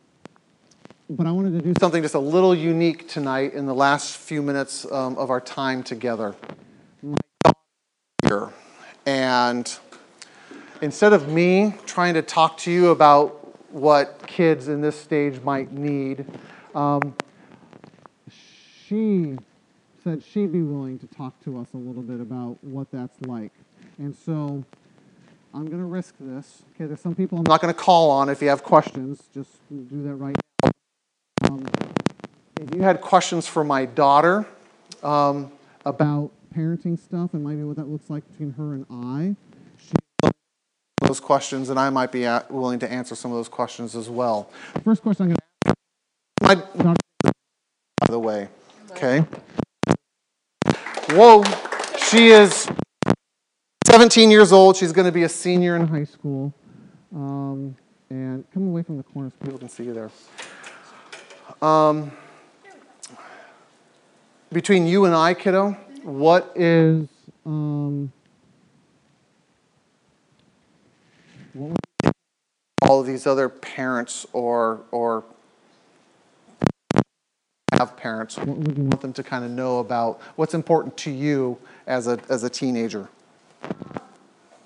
[1.10, 4.42] but I wanted to do something just a little unique tonight in the last few
[4.42, 6.36] minutes um, of our time together.
[7.02, 7.58] My daughter
[8.24, 8.50] here,
[9.06, 9.80] and
[10.82, 15.72] instead of me trying to talk to you about what kids in this stage might
[15.72, 16.26] need,
[16.76, 17.16] um,
[18.30, 19.38] she
[20.04, 23.52] said she'd be willing to talk to us a little bit about what that's like.
[23.98, 24.64] And so
[25.54, 26.64] I'm going to risk this.
[26.76, 29.24] Okay, there's some people I'm not going to call on if you have questions.
[29.34, 30.72] Just do that right now.
[31.50, 31.66] Um,
[32.62, 34.46] if you had questions for my daughter
[35.04, 35.52] um,
[35.86, 39.36] about parenting stuff and maybe what that looks like between her and I,
[41.08, 44.10] those questions, and I might be at, willing to answer some of those questions as
[44.10, 44.50] well.
[44.84, 46.94] First question I'm going to ask my
[48.02, 48.50] by the way,
[48.92, 49.26] okay?
[51.12, 51.44] Whoa,
[52.10, 52.70] she is
[53.86, 54.76] 17 years old.
[54.76, 56.54] She's going to be a senior in high school.
[57.16, 57.76] Um,
[58.10, 60.12] and come away from the corner so people can see you there.
[61.62, 62.12] Um,
[64.52, 65.72] between you and I, kiddo,
[66.04, 67.08] what is
[67.46, 68.12] um,
[71.47, 71.47] what would you
[72.82, 75.24] all of these other parents or or
[77.74, 78.38] have parents?
[78.38, 82.50] Want them to kind of know about what's important to you as a as a
[82.50, 83.08] teenager?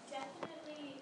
[0.10, 1.02] Definitely.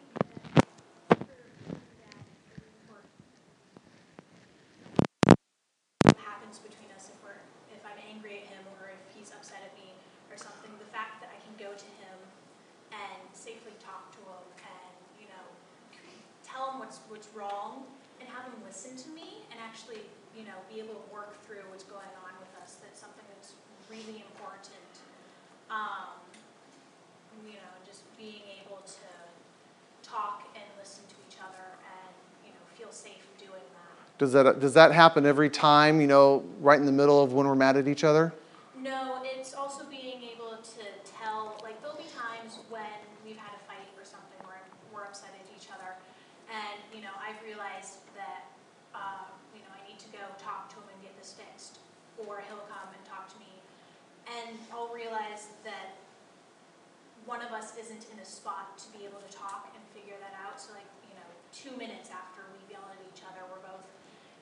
[6.03, 7.41] what happens between us if we're
[7.73, 9.93] if I'm angry at him or if he's upset at me
[10.31, 10.71] or something.
[10.79, 12.17] The fact that I can go to him
[12.91, 15.45] and safely talk to him and you know
[16.43, 17.83] tell him what's what's wrong
[18.19, 20.01] and have him listen to me and actually
[20.35, 22.77] you know be able to work through what's going on with us.
[22.81, 23.53] That's something that's
[23.89, 24.93] really important.
[25.69, 26.17] Um,
[27.45, 29.09] you know, just being able to
[30.03, 32.13] talk and listen to each other and
[32.43, 33.99] you know feel safe doing that.
[34.19, 36.01] Does that does that happen every time?
[36.01, 38.33] You know, right in the middle of when we're mad at each other?
[38.77, 43.63] No, it's also being able to tell, like, there'll be times when we've had a
[43.63, 44.59] fight or something where
[44.91, 45.95] we're upset at each other.
[46.51, 48.51] And, you know, I've realized that,
[48.91, 51.79] um, you know, I need to go talk to him and get this fixed.
[52.19, 53.51] Or he'll come and talk to me.
[54.27, 55.95] And I'll realize that
[57.23, 60.35] one of us isn't in a spot to be able to talk and figure that
[60.43, 60.59] out.
[60.59, 63.87] So, like, you know, two minutes after we yell at each other, we're both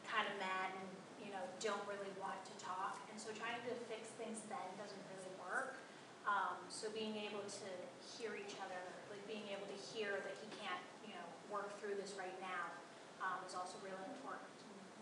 [0.07, 0.89] kind of mad and,
[1.21, 2.97] you know, don't really want to talk.
[3.11, 5.77] And so trying to fix things then doesn't really work.
[6.23, 6.57] Um,
[6.87, 7.67] so being able to
[8.15, 8.79] hear each other,
[9.11, 12.71] like being able to hear that he can't, you know, work through this right now,
[13.19, 14.47] um, is also really important.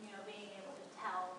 [0.02, 1.38] You know, being able to tell,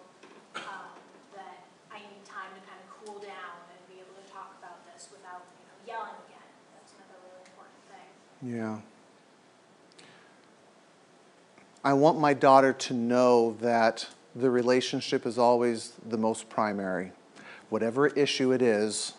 [0.71, 0.95] um,
[1.35, 4.87] that I need time to kind of cool down and be able to talk about
[4.87, 6.47] this without, you know, yelling again.
[6.79, 8.11] That's another really important thing.
[8.47, 8.79] Yeah.
[11.83, 14.07] I want my daughter to know that
[14.37, 17.11] the relationship is always the most primary.
[17.69, 19.15] Whatever issue it is,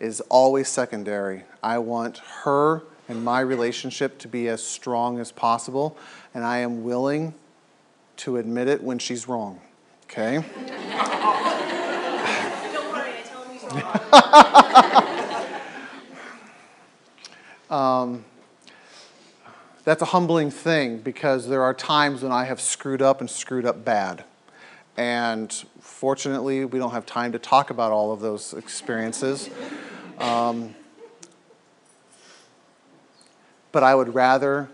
[0.00, 1.44] is always secondary.
[1.62, 5.96] I want her and my relationship to be as strong as possible,
[6.34, 7.34] and I am willing
[8.18, 9.60] to admit it when she's wrong.
[10.04, 10.36] Okay?
[10.56, 10.56] Don't
[12.92, 14.46] worry, I tell him he's wrong.
[17.70, 18.24] Um,
[19.84, 23.64] that's a humbling thing because there are times when I have screwed up and screwed
[23.64, 24.24] up bad.
[24.96, 29.48] And fortunately, we don't have time to talk about all of those experiences.
[30.20, 30.74] Um,
[33.72, 34.68] but I would rather,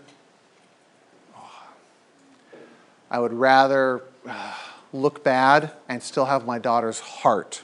[3.09, 4.53] I would rather uh,
[4.91, 7.63] look bad and still have my daughter's heart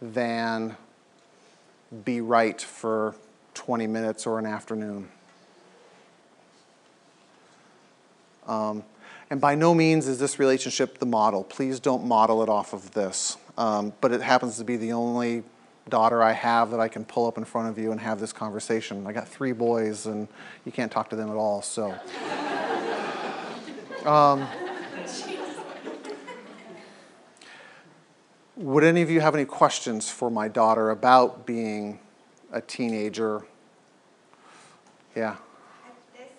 [0.00, 0.76] than
[2.04, 3.14] be right for
[3.52, 5.08] 20 minutes or an afternoon.
[8.46, 8.82] Um,
[9.30, 11.44] and by no means is this relationship the model.
[11.44, 13.36] Please don't model it off of this.
[13.56, 15.42] Um, but it happens to be the only
[15.88, 18.32] daughter I have that I can pull up in front of you and have this
[18.32, 19.06] conversation.
[19.06, 20.28] I got three boys, and
[20.64, 21.62] you can't talk to them at all.
[21.62, 21.94] So,
[24.06, 24.46] um,
[28.56, 31.98] would any of you have any questions for my daughter about being
[32.52, 33.44] a teenager?
[35.14, 35.30] Yeah.
[35.30, 35.38] At
[36.12, 36.30] this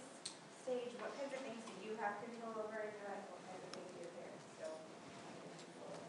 [0.63, 3.23] stage, what kinds of things do you have control over in your life?
[3.29, 4.75] What kinds of things do your parents still
[5.21, 6.01] have control over?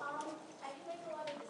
[0.00, 1.40] Um, I can make a lot of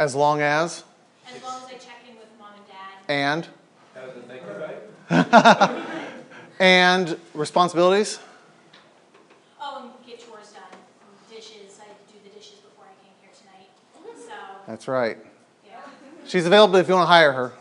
[0.00, 0.82] As long as
[1.30, 3.44] As long as I check in with mom and dad.
[3.44, 3.46] and
[3.94, 4.24] How's it
[5.76, 6.06] it?
[6.58, 8.18] and responsibilities.
[9.60, 10.62] Oh, and get chores done,
[11.28, 13.68] dishes, I do the dishes before I came here tonight,
[14.16, 14.32] so,
[14.66, 15.18] That's right.
[15.66, 15.72] yeah.
[16.26, 17.52] She's available if you want to hire her.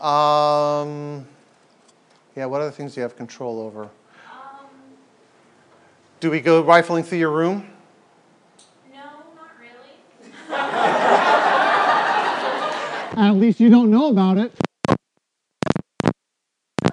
[0.06, 1.26] um,
[2.36, 3.82] yeah, what other things do you have control over?
[3.82, 3.88] Um,
[6.20, 7.68] Do we go rifling through your room?
[8.92, 9.00] no,
[9.34, 9.96] not really.
[13.26, 14.54] At least you don't know about it.
[14.86, 14.94] They'll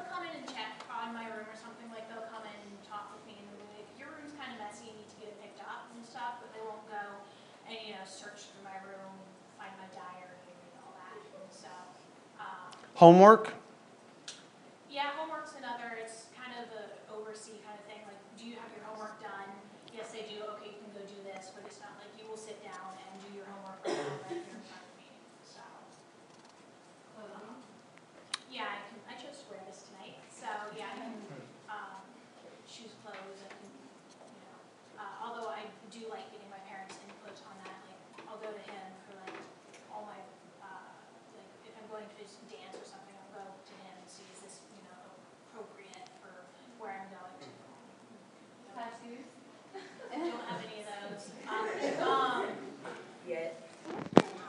[0.10, 3.14] come in and check on my room or something, like they'll come in and talk
[3.14, 5.38] with me and be like, your room's kind of messy, you need to get it
[5.38, 7.22] picked up and stuff, but they won't go
[7.69, 9.14] and, you know, search through my room,
[9.61, 11.69] find my diary and all that, and so,
[12.41, 13.53] um, Homework?
[14.89, 18.73] Yeah, homework's another, it's kind of a oversee kind of thing, like, do you have
[18.73, 19.45] your homework done?
[19.93, 22.41] Yes, I do, okay, you can go do this, but it's not like you will
[22.41, 23.93] sit down and do your homework right
[24.26, 25.06] here in front of me,
[25.45, 25.61] so.
[27.19, 27.60] um,
[28.52, 30.47] Yeah, I can, I chose to wear this tonight, so,
[30.80, 31.11] yeah, I can,
[31.72, 31.99] um,
[32.68, 34.60] choose clothes, I can, you know,
[34.99, 37.99] uh, although I do like getting my parents' input on that, like,
[38.31, 39.35] I'll go to him for like,
[39.91, 40.19] all my,
[40.64, 40.88] uh,
[41.35, 44.43] like, if I'm going to dance or something, I'll go to him and see is
[44.43, 44.99] this, you know,
[45.47, 46.43] appropriate for
[46.76, 47.47] where I'm going to.
[48.76, 49.31] Tattoos?
[50.11, 51.31] I don't have any of those.
[51.45, 51.72] Um,
[52.03, 52.45] um,
[53.27, 53.55] Yet.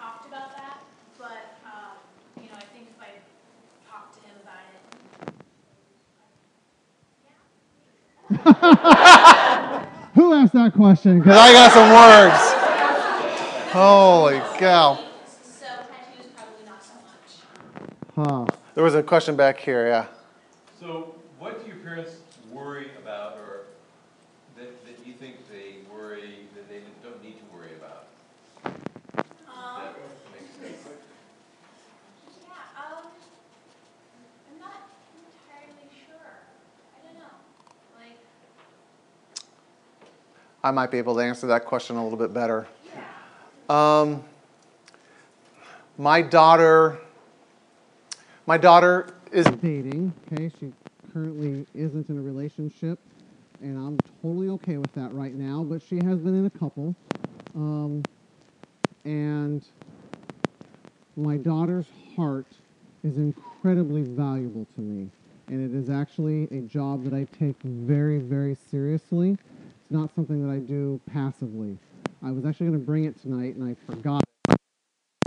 [0.00, 0.78] talked about that,
[1.18, 1.94] but, um,
[2.42, 3.22] you know, I think if I
[3.86, 4.82] talk to him about it,
[10.14, 11.18] Who asked that question?
[11.20, 12.56] Because I got some words.
[13.72, 14.98] Holy cow.
[15.42, 16.94] so tattoos probably not so
[18.16, 18.28] much.
[18.28, 18.46] Huh.
[18.74, 20.06] There was a question back here, yeah.
[20.80, 22.16] So what do your parents
[22.52, 23.60] worry about or
[24.56, 28.04] that, that you think they worry, that they don't need to worry about?
[28.64, 28.72] Um,
[29.82, 29.94] That
[30.32, 30.88] makes sense.
[32.42, 33.04] yeah, um,
[34.50, 34.82] I'm not
[35.14, 36.32] entirely sure.
[36.94, 37.98] I don't know.
[37.98, 38.18] Like,
[40.62, 42.66] I might be able to answer that question a little bit better.
[43.68, 44.00] Yeah.
[44.00, 44.22] Um,
[45.96, 46.98] my daughter,
[48.46, 50.12] my daughter is dating.
[50.32, 50.72] Okay, she
[51.12, 52.98] currently isn't in a relationship,
[53.60, 55.64] and I'm totally okay with that right now.
[55.64, 56.94] But she has been in a couple,
[57.54, 58.02] um,
[59.04, 59.64] and
[61.16, 62.46] my daughter's heart
[63.02, 65.10] is incredibly valuable to me,
[65.48, 69.32] and it is actually a job that I take very, very seriously.
[69.32, 71.78] It's not something that I do passively.
[72.22, 74.22] I was actually going to bring it tonight, and I forgot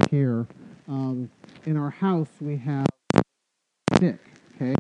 [0.10, 0.48] here.
[0.88, 1.30] Um,
[1.66, 2.89] in our house, we have
[4.04, 4.20] a stick.
[4.56, 4.76] Okay,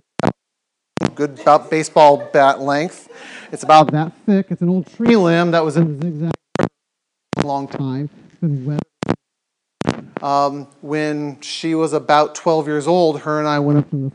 [1.16, 3.10] good about baseball bat length.
[3.52, 4.48] It's about that thick.
[4.50, 7.80] It's an old tree limb that was in zigzag for a long time.
[7.80, 8.10] time.
[8.30, 10.24] It's been weathered.
[10.24, 14.12] Um, when she was about 12 years old, her and I went up From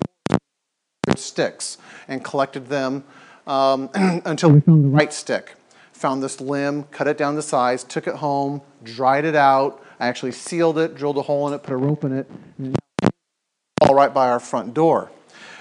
[1.07, 1.79] the sticks
[2.09, 3.05] and collected them
[3.47, 5.55] um, until we found the right right stick.
[5.93, 9.83] Found this limb, cut it down to size, took it home, dried it out.
[9.99, 12.29] I actually sealed it, drilled a hole in it, put a rope in it,
[12.59, 12.77] and
[13.81, 15.11] all right by our front door.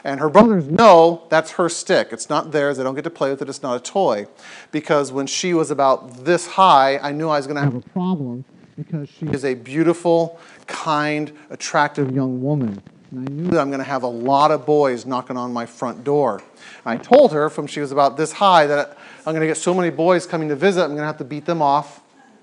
[0.04, 2.10] And her brothers know that's her stick.
[2.12, 2.78] It's not theirs.
[2.78, 3.48] They don't get to play with it.
[3.50, 4.28] It's not a toy.
[4.72, 7.90] Because when she was about this high, I knew I was going to have a
[7.90, 8.44] problem
[8.76, 12.82] because she is a beautiful, kind, attractive young woman.
[13.12, 15.66] and I knew that I'm going to have a lot of boys knocking on my
[15.66, 16.42] front door.
[16.86, 19.74] I told her from she was about this high that I'm going to get so
[19.74, 22.02] many boys coming to visit, I'm going to have to beat them off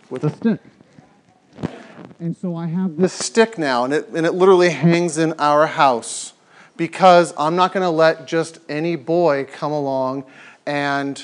[0.08, 0.60] with a, stick.
[2.20, 5.66] And so I have this stick now, and it, and it literally hangs in our
[5.66, 6.34] house
[6.76, 10.26] because I'm not going to let just any boy come along
[10.66, 11.22] and,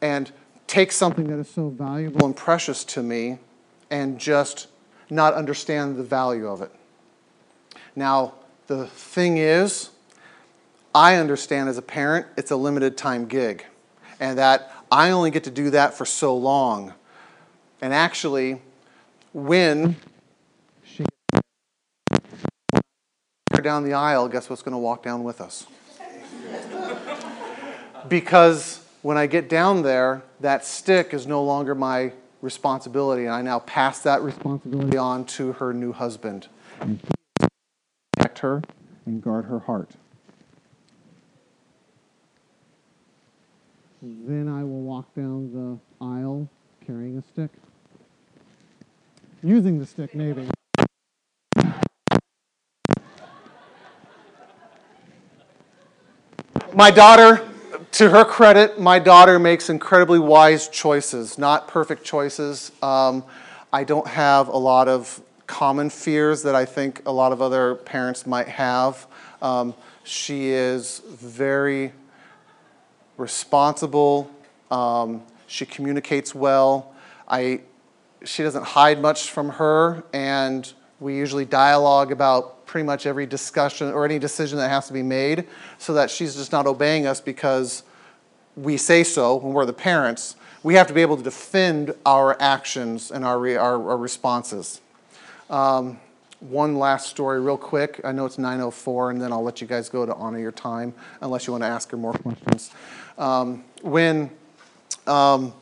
[0.00, 0.30] and
[0.68, 3.38] take something that is so valuable and precious to me
[3.90, 4.68] and just
[5.10, 6.70] not understand the value of it.
[7.96, 8.34] Now,
[8.68, 9.90] the thing is,
[10.94, 13.66] I understand as a parent it's a limited time gig,
[14.20, 16.94] and that I only get to do that for so long.
[17.80, 18.60] And actually,
[19.46, 19.96] when
[20.84, 21.04] she
[23.52, 25.66] her down the aisle, guess what's going to walk down with us?
[28.08, 33.42] because when I get down there, that stick is no longer my responsibility, and I
[33.42, 36.48] now pass that responsibility on to her new husband.
[38.12, 38.62] Protect her
[39.06, 39.90] and guard her heart.
[44.00, 46.48] Then I will walk down the aisle
[46.86, 47.50] carrying a stick.
[49.42, 50.48] Using the stick, maybe.
[56.74, 57.48] My daughter,
[57.92, 62.72] to her credit, my daughter makes incredibly wise choices, not perfect choices.
[62.82, 63.24] Um,
[63.72, 67.76] I don't have a lot of common fears that I think a lot of other
[67.76, 69.06] parents might have.
[69.40, 71.92] Um, she is very
[73.16, 74.30] responsible.
[74.70, 76.94] Um, she communicates well.
[77.28, 77.60] I,
[78.24, 83.90] she doesn't hide much from her, and we usually dialogue about pretty much every discussion
[83.90, 85.46] or any decision that has to be made
[85.78, 87.82] so that she's just not obeying us because
[88.56, 90.36] we say so when we're the parents.
[90.62, 94.80] We have to be able to defend our actions and our, our, our responses.
[95.48, 96.00] Um,
[96.40, 98.00] one last story, real quick.
[98.04, 100.94] I know it's 9:04, and then I'll let you guys go to honor your time,
[101.20, 102.70] unless you want to ask her more questions.
[103.16, 104.30] Um, when
[105.06, 105.52] um,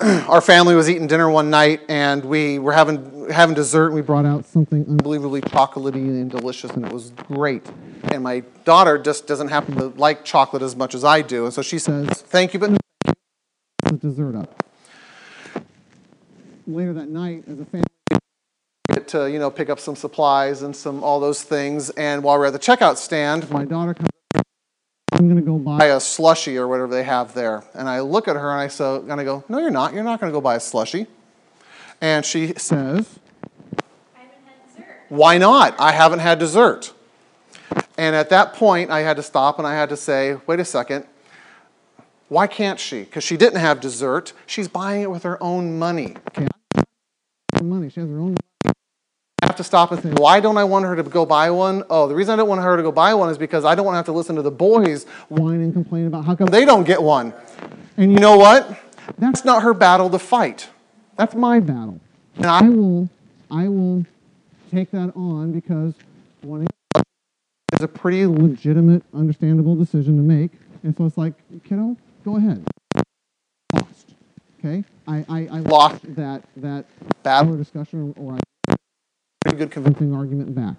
[0.28, 4.00] our family was eating dinner one night, and we were having having dessert, and we
[4.00, 7.70] brought out something unbelievably chocolatey and delicious, and it was great.
[8.04, 11.52] And my daughter just doesn't happen to like chocolate as much as I do, and
[11.52, 12.78] so she says, "Thank you, but.
[13.84, 14.64] The dessert up.
[16.66, 17.84] Later that night, as a family,
[19.08, 21.90] to you know pick up some supplies and some all those things.
[21.90, 24.08] And while we're at the checkout stand, my daughter comes.
[24.34, 24.46] up,
[25.12, 27.64] I'm gonna go buy a slushy or whatever they have there.
[27.74, 29.94] And I look at her and I so and I go, No, you're not.
[29.94, 31.06] You're not going to go buy a slushy.
[32.00, 33.18] And she says,
[35.08, 35.78] Why not?
[35.78, 36.92] I haven't had dessert.
[37.98, 40.64] And at that point, I had to stop and I had to say, Wait a
[40.64, 41.06] second.
[42.28, 43.00] Why can't she?
[43.00, 44.32] Because she didn't have dessert.
[44.46, 46.16] She's buying it with her own money.
[46.28, 46.46] Okay,
[47.62, 47.90] money.
[47.90, 48.36] She has her own.
[48.36, 48.49] Have
[49.60, 51.84] to stop and say, why don't I want her to go buy one?
[51.90, 53.84] Oh, the reason I don't want her to go buy one is because I don't
[53.84, 56.64] want to have to listen to the boys whine and complain about how come they
[56.64, 57.32] don't get one.
[57.96, 58.78] And you know what?
[59.18, 60.68] That's not her battle to fight.
[61.16, 62.00] That's my battle.
[62.36, 63.08] And I I will,
[63.50, 64.06] I will
[64.70, 65.94] take that on because
[66.42, 66.68] wanting
[67.74, 70.52] is a pretty legitimate, understandable decision to make.
[70.82, 71.34] And so it's like,
[71.64, 72.64] kiddo, go ahead.
[73.74, 74.14] Lost.
[74.58, 74.84] Okay?
[75.06, 76.14] I, I, I Lost.
[76.16, 76.86] that that
[77.22, 78.38] battle or discussion or I
[79.40, 80.76] pretty good convincing argument back.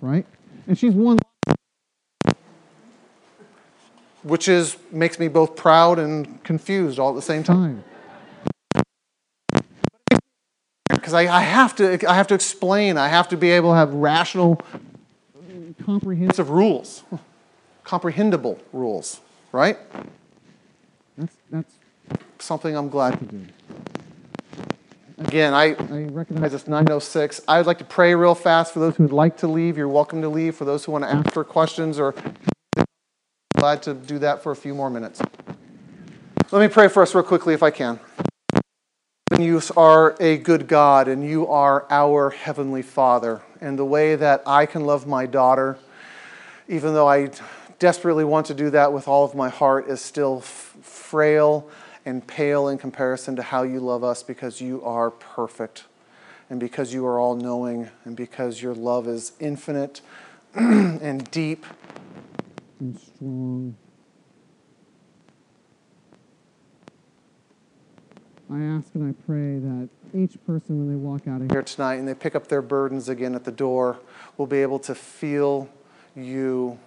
[0.00, 0.26] Right?
[0.66, 1.18] And she's won
[4.22, 7.82] which is makes me both proud and confused all at the same time.
[9.52, 9.62] time.
[10.88, 13.76] Because I, I have to I have to explain, I have to be able to
[13.76, 14.60] have rational
[15.84, 16.50] Comprehensive.
[16.50, 17.02] rules.
[17.82, 19.20] Comprehensible rules,
[19.50, 19.78] right?
[21.18, 21.74] That's that's
[22.38, 23.46] Something I'm glad to do.
[25.24, 27.42] Again, I I recognize it's 9:06.
[27.46, 29.78] I would like to pray real fast for those who would like to leave.
[29.78, 30.56] You're welcome to leave.
[30.56, 32.12] For those who want to ask for questions or
[33.56, 35.22] glad to do that for a few more minutes.
[36.50, 38.00] Let me pray for us real quickly if I can.
[39.38, 43.42] You are a good God and you are our heavenly Father.
[43.60, 45.78] And the way that I can love my daughter,
[46.68, 47.30] even though I
[47.78, 51.70] desperately want to do that with all of my heart, is still frail
[52.04, 55.84] and pale in comparison to how you love us because you are perfect
[56.50, 60.00] and because you are all knowing and because your love is infinite
[60.54, 61.64] and deep.
[62.80, 63.76] and strong.
[68.50, 71.62] I ask and I pray that each person, when they walk out of here, Here
[71.62, 73.98] tonight and they pick up their burdens again at the door,
[74.36, 75.70] will be able to feel
[76.14, 76.78] you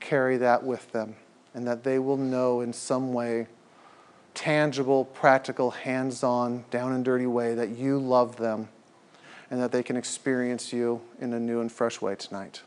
[0.00, 1.16] carry that with them
[1.54, 3.46] and that they will know in some way,
[4.34, 8.68] tangible, practical, hands on, down and dirty way, that you love them
[9.50, 12.62] and that they can experience you in a new and fresh way tonight.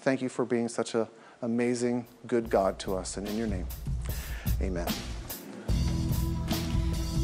[0.00, 1.08] Thank you for being such an
[1.42, 3.16] amazing, good God to us.
[3.16, 3.66] And in your name,
[4.60, 4.86] amen.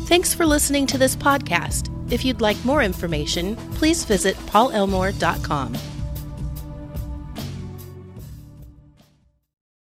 [0.07, 1.89] Thanks for listening to this podcast.
[2.13, 5.92] If you'd like more information, please visit paulelmore.com.